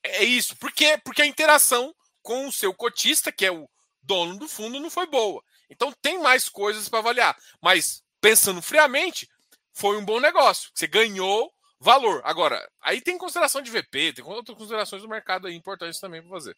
É, 0.03 0.17
é 0.17 0.23
isso. 0.23 0.55
Por 0.57 0.71
quê? 0.71 0.99
Porque 1.03 1.21
a 1.21 1.25
interação 1.25 1.93
com 2.21 2.47
o 2.47 2.51
seu 2.51 2.73
cotista, 2.73 3.31
que 3.31 3.45
é 3.45 3.51
o 3.51 3.69
dono 4.01 4.37
do 4.37 4.47
fundo, 4.47 4.79
não 4.79 4.89
foi 4.89 5.07
boa. 5.07 5.43
Então 5.69 5.91
tem 6.01 6.19
mais 6.21 6.47
coisas 6.49 6.87
para 6.87 6.99
avaliar. 6.99 7.37
Mas, 7.61 8.03
pensando 8.21 8.61
friamente, 8.61 9.27
foi 9.73 9.97
um 9.97 10.05
bom 10.05 10.19
negócio. 10.19 10.69
Você 10.73 10.87
ganhou 10.87 11.51
valor. 11.79 12.21
Agora, 12.23 12.65
aí 12.81 13.01
tem 13.01 13.17
consideração 13.17 13.61
de 13.61 13.71
VP, 13.71 14.13
tem 14.13 14.23
outras 14.23 14.57
considerações 14.57 15.01
do 15.01 15.09
mercado 15.09 15.47
aí 15.47 15.55
importantes 15.55 15.99
também 15.99 16.21
para 16.21 16.29
fazer. 16.29 16.55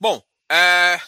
Bom, 0.00 0.22
é... 0.50 1.00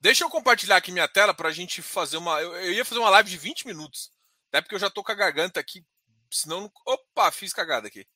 deixa 0.00 0.24
eu 0.24 0.30
compartilhar 0.30 0.76
aqui 0.76 0.92
minha 0.92 1.08
tela 1.08 1.34
para 1.34 1.48
a 1.48 1.52
gente 1.52 1.82
fazer 1.82 2.16
uma. 2.16 2.40
Eu, 2.40 2.72
ia 2.72 2.84
fazer 2.84 3.00
uma 3.00 3.10
live 3.10 3.30
de 3.30 3.36
20 3.36 3.66
minutos, 3.66 4.10
até 4.48 4.60
porque 4.60 4.74
eu 4.74 4.78
já 4.78 4.86
estou 4.86 5.02
com 5.02 5.12
a 5.12 5.16
garganta 5.16 5.58
aqui, 5.58 5.84
senão. 6.30 6.70
Opa, 6.86 7.30
fiz 7.30 7.52
cagada 7.52 7.88
aqui. 7.88 8.06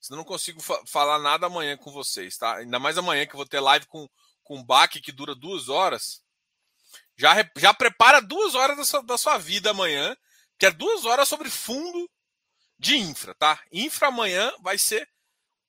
Senão 0.00 0.18
não 0.18 0.24
consigo 0.24 0.60
fa 0.62 0.80
falar 0.86 1.18
nada 1.18 1.46
amanhã 1.46 1.76
com 1.76 1.90
vocês, 1.90 2.36
tá? 2.36 2.56
Ainda 2.56 2.78
mais 2.78 2.96
amanhã 2.98 3.26
que 3.26 3.32
eu 3.32 3.38
vou 3.38 3.46
ter 3.46 3.60
live 3.60 3.86
com, 3.86 4.08
com 4.44 4.62
Baque 4.62 5.00
que 5.00 5.10
dura 5.10 5.34
duas 5.34 5.68
horas. 5.68 6.22
Já, 7.16 7.34
já 7.56 7.74
prepara 7.74 8.20
duas 8.20 8.54
horas 8.54 8.76
da 8.76 8.84
sua, 8.84 9.02
da 9.02 9.18
sua 9.18 9.38
vida 9.38 9.70
amanhã 9.70 10.16
que 10.58 10.66
é 10.66 10.70
duas 10.70 11.04
horas 11.04 11.28
sobre 11.28 11.50
fundo 11.50 12.10
de 12.78 12.96
infra, 12.96 13.34
tá? 13.34 13.60
Infra 13.72 14.08
amanhã 14.08 14.52
vai 14.60 14.78
ser 14.78 15.08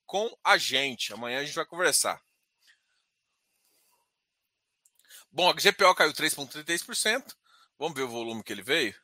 com 0.06 0.30
a 0.44 0.56
gente. 0.56 1.12
Amanhã 1.12 1.40
a 1.40 1.44
gente 1.44 1.54
vai 1.54 1.66
conversar. 1.66 2.22
Bom, 5.30 5.48
a 5.48 5.52
GPO 5.52 5.94
caiu 5.94 6.12
3,33%. 6.12 7.34
Vamos 7.78 7.94
ver 7.94 8.02
o 8.02 8.08
volume 8.08 8.42
que 8.42 8.52
ele 8.52 8.62
veio. 8.62 8.94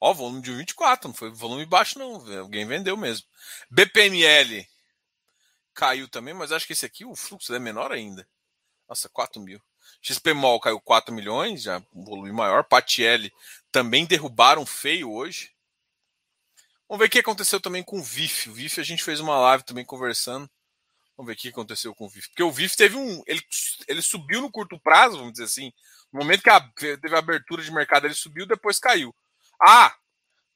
Ó, 0.00 0.12
volume 0.12 0.42
de 0.42 0.52
24, 0.52 1.08
não 1.08 1.14
foi 1.14 1.30
volume 1.30 1.64
baixo, 1.64 1.98
não. 1.98 2.14
Alguém 2.40 2.66
vendeu 2.66 2.96
mesmo. 2.96 3.26
BPML 3.70 4.66
caiu 5.74 6.08
também, 6.08 6.34
mas 6.34 6.52
acho 6.52 6.66
que 6.66 6.72
esse 6.72 6.84
aqui 6.84 7.04
o 7.04 7.14
fluxo 7.14 7.54
é 7.54 7.58
menor 7.58 7.92
ainda. 7.92 8.28
Nossa, 8.88 9.08
4 9.08 9.40
mil. 9.40 9.62
XPMOL 10.00 10.60
caiu 10.60 10.80
4 10.80 11.14
milhões, 11.14 11.62
já 11.62 11.78
um 11.94 12.04
volume 12.04 12.32
maior. 12.32 12.64
PATL 12.64 13.28
também 13.70 14.04
derrubaram 14.04 14.66
feio 14.66 15.10
hoje. 15.10 15.52
Vamos 16.88 17.00
ver 17.00 17.06
o 17.06 17.10
que 17.10 17.20
aconteceu 17.20 17.60
também 17.60 17.82
com 17.82 17.98
o 17.98 18.02
VIF. 18.02 18.50
O 18.50 18.52
VIF 18.52 18.80
a 18.80 18.84
gente 18.84 19.02
fez 19.02 19.20
uma 19.20 19.38
live 19.38 19.64
também 19.64 19.84
conversando. 19.84 20.50
Vamos 21.22 21.26
ver 21.28 21.32
o 21.34 21.36
que 21.36 21.48
aconteceu 21.50 21.94
com 21.94 22.06
o 22.06 22.08
VIF. 22.08 22.28
Porque 22.30 22.42
o 22.42 22.50
VIF 22.50 22.76
teve 22.76 22.96
um. 22.96 23.22
Ele, 23.28 23.40
ele 23.86 24.02
subiu 24.02 24.40
no 24.40 24.50
curto 24.50 24.78
prazo, 24.80 25.18
vamos 25.18 25.32
dizer 25.32 25.44
assim. 25.44 25.72
No 26.12 26.18
momento 26.18 26.42
que 26.42 26.50
a, 26.50 26.60
teve 26.60 27.14
a 27.14 27.20
abertura 27.20 27.62
de 27.62 27.70
mercado, 27.70 28.06
ele 28.06 28.14
subiu, 28.14 28.44
depois 28.44 28.80
caiu. 28.80 29.14
Ah! 29.64 29.94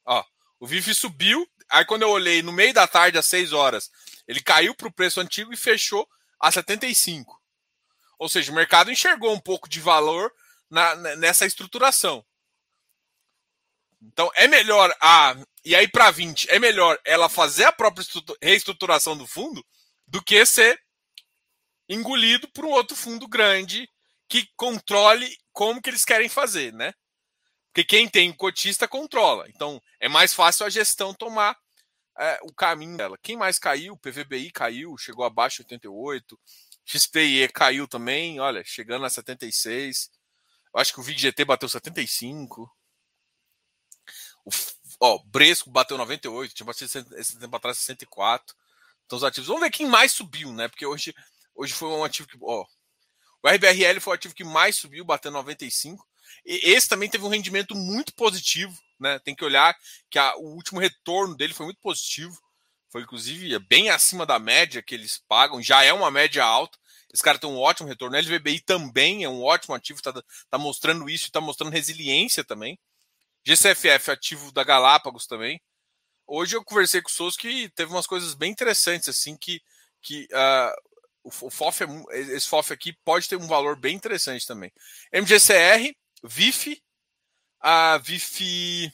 Ó, 0.05 0.23
o 0.59 0.67
VIF 0.67 0.93
subiu. 0.93 1.47
Aí 1.69 1.85
quando 1.85 2.01
eu 2.01 2.09
olhei 2.09 2.41
no 2.41 2.51
meio 2.51 2.73
da 2.73 2.85
tarde, 2.85 3.17
às 3.17 3.25
6 3.27 3.53
horas, 3.53 3.89
ele 4.27 4.41
caiu 4.41 4.75
para 4.75 4.89
o 4.89 4.91
preço 4.91 5.21
antigo 5.21 5.53
e 5.53 5.57
fechou 5.57 6.07
a 6.37 6.51
75. 6.51 7.41
Ou 8.19 8.27
seja, 8.27 8.51
o 8.51 8.55
mercado 8.55 8.91
enxergou 8.91 9.33
um 9.33 9.39
pouco 9.39 9.69
de 9.69 9.79
valor 9.79 10.33
na, 10.69 10.95
nessa 11.15 11.45
estruturação. 11.45 12.25
Então 14.01 14.29
é 14.35 14.49
melhor 14.49 14.93
a. 14.99 15.37
E 15.63 15.73
aí, 15.75 15.87
para 15.87 16.11
20, 16.11 16.49
é 16.49 16.59
melhor 16.59 16.99
ela 17.05 17.29
fazer 17.29 17.63
a 17.63 17.71
própria 17.71 18.05
reestruturação 18.41 19.15
do 19.17 19.25
fundo 19.25 19.65
do 20.07 20.23
que 20.23 20.45
ser 20.45 20.81
engolido 21.89 22.47
por 22.49 22.65
um 22.65 22.71
outro 22.71 22.95
fundo 22.95 23.27
grande 23.27 23.89
que 24.27 24.47
controle 24.55 25.37
como 25.53 25.81
que 25.81 25.89
eles 25.89 26.05
querem 26.05 26.29
fazer, 26.29 26.73
né? 26.73 26.93
Porque 27.67 27.83
quem 27.83 28.07
tem 28.07 28.33
cotista 28.33 28.87
controla. 28.87 29.47
Então 29.49 29.81
é 29.99 30.09
mais 30.09 30.33
fácil 30.33 30.65
a 30.65 30.69
gestão 30.69 31.13
tomar 31.13 31.57
é, 32.17 32.39
o 32.43 32.53
caminho 32.53 32.97
dela. 32.97 33.17
Quem 33.21 33.37
mais 33.37 33.59
caiu? 33.59 33.97
PVBI 33.97 34.51
caiu, 34.51 34.97
chegou 34.97 35.23
abaixo 35.23 35.57
de 35.57 35.73
88. 35.73 36.39
XPE 36.83 37.49
caiu 37.53 37.87
também, 37.87 38.39
olha, 38.39 38.63
chegando 38.63 39.05
a 39.05 39.09
76. 39.09 40.09
Eu 40.73 40.79
acho 40.79 40.93
que 40.93 40.99
o 40.99 41.03
VIG-GT 41.03 41.45
bateu 41.45 41.69
75. 41.69 42.69
O 44.45 44.49
ó, 44.99 45.19
Bresco 45.25 45.69
bateu 45.69 45.97
98, 45.97 46.53
tinha 46.53 46.65
batido 46.65 47.15
esse 47.17 47.37
tempo 47.37 47.55
atrás 47.55 47.77
64. 47.77 48.55
Então 49.07 49.17
os 49.17 49.23
ativos. 49.23 49.47
Vamos 49.47 49.63
ver 49.63 49.71
quem 49.71 49.87
mais 49.87 50.11
subiu, 50.11 50.53
né? 50.53 50.67
Porque 50.67 50.85
hoje, 50.85 51.15
hoje 51.55 51.73
foi 51.73 51.89
um 51.89 52.03
ativo 52.03 52.27
que. 52.27 52.37
Ó, 52.41 52.65
o 53.41 53.49
RBRL 53.49 53.99
foi 53.99 54.11
o 54.11 54.15
ativo 54.15 54.35
que 54.35 54.43
mais 54.43 54.75
subiu, 54.75 55.05
bateu 55.05 55.31
95. 55.31 56.05
E 56.45 56.71
esse 56.71 56.89
também 56.89 57.09
teve 57.09 57.23
um 57.23 57.29
rendimento 57.29 57.73
muito 57.73 58.13
positivo, 58.13 58.77
né? 58.99 59.17
Tem 59.19 59.33
que 59.33 59.45
olhar 59.45 59.75
que 60.09 60.19
a, 60.19 60.35
o 60.35 60.53
último 60.55 60.79
retorno 60.79 61.35
dele 61.35 61.53
foi 61.53 61.65
muito 61.65 61.79
positivo. 61.79 62.37
Foi, 62.89 63.01
inclusive, 63.01 63.57
bem 63.59 63.89
acima 63.89 64.25
da 64.25 64.39
média 64.39 64.83
que 64.83 64.93
eles 64.93 65.21
pagam, 65.27 65.61
já 65.61 65.83
é 65.83 65.91
uma 65.93 66.11
média 66.11 66.43
alta. 66.43 66.77
Esse 67.13 67.23
cara 67.23 67.39
tem 67.39 67.49
um 67.49 67.57
ótimo 67.57 67.87
retorno. 67.87 68.17
O 68.17 68.19
LVBI 68.19 68.59
também 68.61 69.23
é 69.23 69.29
um 69.29 69.41
ótimo 69.41 69.73
ativo, 69.73 69.99
está 69.99 70.13
tá 70.49 70.57
mostrando 70.57 71.09
isso, 71.09 71.25
está 71.25 71.39
mostrando 71.39 71.71
resiliência 71.71 72.43
também. 72.43 72.77
GCFF, 73.45 74.11
ativo 74.11 74.51
da 74.51 74.63
Galápagos 74.63 75.25
também. 75.25 75.61
Hoje 76.27 76.55
eu 76.55 76.63
conversei 76.63 77.01
com 77.01 77.09
o 77.09 77.11
Souza 77.11 77.37
que 77.37 77.69
teve 77.69 77.91
umas 77.91 78.05
coisas 78.05 78.33
bem 78.33 78.51
interessantes, 78.51 79.07
assim, 79.07 79.37
que, 79.37 79.61
que 80.01 80.27
uh, 80.33 80.73
o, 81.23 81.49
FOF, 81.49 81.83
é, 81.83 82.19
esse 82.19 82.47
FOF 82.47 82.73
aqui 82.73 82.93
pode 83.05 83.29
ter 83.29 83.37
um 83.37 83.47
valor 83.47 83.79
bem 83.79 83.95
interessante 83.95 84.45
também. 84.45 84.71
MGCR, 85.13 85.95
VIF, 86.23 86.81
a 87.61 87.97
VIF 87.97 88.91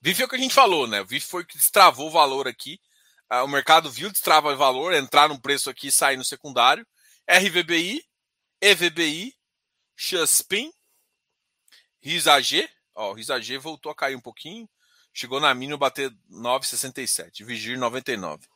VIF 0.00 0.22
é 0.22 0.24
o 0.24 0.28
que 0.28 0.36
a 0.36 0.38
gente 0.38 0.54
falou, 0.54 0.86
né? 0.86 1.00
O 1.00 1.06
VIF 1.06 1.26
foi 1.26 1.44
que 1.44 1.56
destravou 1.56 2.08
o 2.08 2.12
valor 2.12 2.46
aqui. 2.46 2.80
Ah, 3.28 3.42
o 3.42 3.48
mercado 3.48 3.90
viu 3.90 4.10
destravar 4.10 4.54
o 4.54 4.58
valor, 4.58 4.94
entrar 4.94 5.28
no 5.28 5.40
preço 5.40 5.68
aqui 5.68 5.88
e 5.88 5.92
sair 5.92 6.16
no 6.16 6.24
secundário. 6.24 6.86
RVBI, 7.28 8.02
EVBI, 8.60 9.34
XPIN, 9.96 10.72
RISAG. 12.02 12.68
Ó, 12.94 13.10
o 13.10 13.14
RISAG 13.14 13.58
voltou 13.58 13.90
a 13.90 13.94
cair 13.94 14.16
um 14.16 14.20
pouquinho. 14.20 14.68
Chegou 15.18 15.40
na 15.40 15.52
mínima 15.52 15.76
bater 15.76 16.12
9,67. 16.30 17.44
Vigir 17.44 17.76
99. 17.76 18.46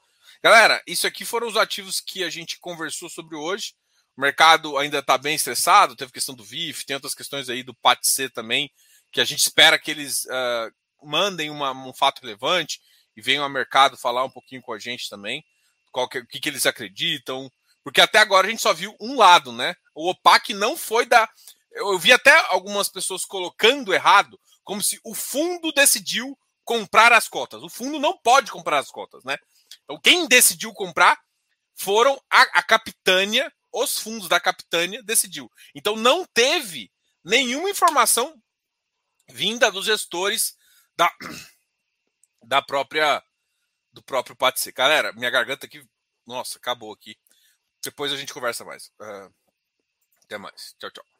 Galera, 0.41 0.81
isso 0.87 1.09
aqui 1.09 1.25
foram 1.25 1.49
os 1.49 1.57
ativos 1.57 2.01
que 2.01 2.23
a 2.23 2.31
gente 2.31 2.61
conversou 2.61 3.11
sobre 3.11 3.35
hoje. 3.35 3.75
O 4.17 4.21
mercado 4.21 4.79
ainda 4.79 5.01
está 5.01 5.19
bem 5.19 5.35
estressado, 5.35 5.97
teve 5.97 6.13
questão 6.13 6.37
do 6.37 6.45
VIF, 6.45 6.87
tem 6.87 6.95
outras 6.95 7.17
questões 7.17 7.49
aí 7.49 7.65
do 7.65 7.75
PATC 7.75 8.29
também, 8.29 8.71
que 9.11 9.21
a 9.21 9.25
gente 9.25 9.41
espera 9.41 9.77
que 9.77 9.91
eles 9.91 10.25
uh, 10.27 10.73
mandem 11.05 11.51
uma, 11.51 11.73
um 11.73 11.93
fato 11.93 12.23
relevante 12.23 12.81
e 13.17 13.21
venham 13.21 13.43
ao 13.43 13.51
mercado 13.51 13.97
falar 13.97 14.23
um 14.23 14.31
pouquinho 14.31 14.63
com 14.63 14.73
a 14.73 14.79
gente 14.79 15.11
também, 15.11 15.45
qual 15.91 16.09
que, 16.09 16.21
o 16.21 16.27
que, 16.29 16.39
que 16.39 16.49
eles 16.49 16.65
acreditam, 16.65 17.51
porque 17.83 18.01
até 18.01 18.21
agora 18.21 18.47
a 18.47 18.51
gente 18.51 18.63
só 18.63 18.73
viu 18.73 18.95
um 19.01 19.17
lado, 19.17 19.51
né? 19.51 19.75
O 19.97 20.09
OPAC 20.11 20.55
não 20.55 20.77
foi 20.77 21.07
da. 21.07 21.29
Eu 21.73 21.99
vi 21.99 22.13
até 22.13 22.33
algumas 22.51 22.89
pessoas 22.89 23.25
colocando 23.25 23.93
errado, 23.93 24.39
como 24.63 24.81
se 24.81 25.01
o 25.03 25.13
fundo 25.13 25.73
decidiu 25.73 26.39
comprar 26.65 27.13
as 27.13 27.29
cotas. 27.29 27.63
O 27.63 27.69
fundo 27.69 27.99
não 27.99 28.17
pode 28.19 28.51
comprar 28.51 28.79
as 28.79 28.91
cotas, 28.91 29.25
né? 29.25 29.37
Então, 29.85 30.01
quem 30.01 30.27
decidiu 30.27 30.73
comprar 30.73 31.21
foram 31.75 32.21
a, 32.31 32.43
a 32.59 32.63
capitânia, 32.63 33.53
os 33.73 33.99
fundos 33.99 34.29
da 34.29 34.39
capitânia 34.39 35.03
decidiu. 35.03 35.51
Então, 35.75 35.97
não 35.97 36.25
teve 36.33 36.91
nenhuma 37.25 37.71
informação 37.71 38.41
vinda 39.29 39.71
dos 39.71 39.87
gestores 39.87 40.57
da, 40.97 41.11
da 42.43 42.63
própria 42.63 43.23
do 43.93 44.03
próprio 44.03 44.35
Patsy. 44.35 44.73
Galera, 44.73 45.13
minha 45.13 45.31
garganta 45.31 45.67
aqui, 45.67 45.87
nossa, 46.27 46.59
acabou 46.59 46.93
aqui. 46.93 47.17
Depois 47.85 48.13
a 48.13 48.17
gente 48.17 48.33
conversa 48.33 48.65
mais. 48.65 48.91
Uh, 49.01 49.33
até 50.25 50.39
mais. 50.39 50.75
Tchau, 50.79 50.91
tchau. 50.91 51.12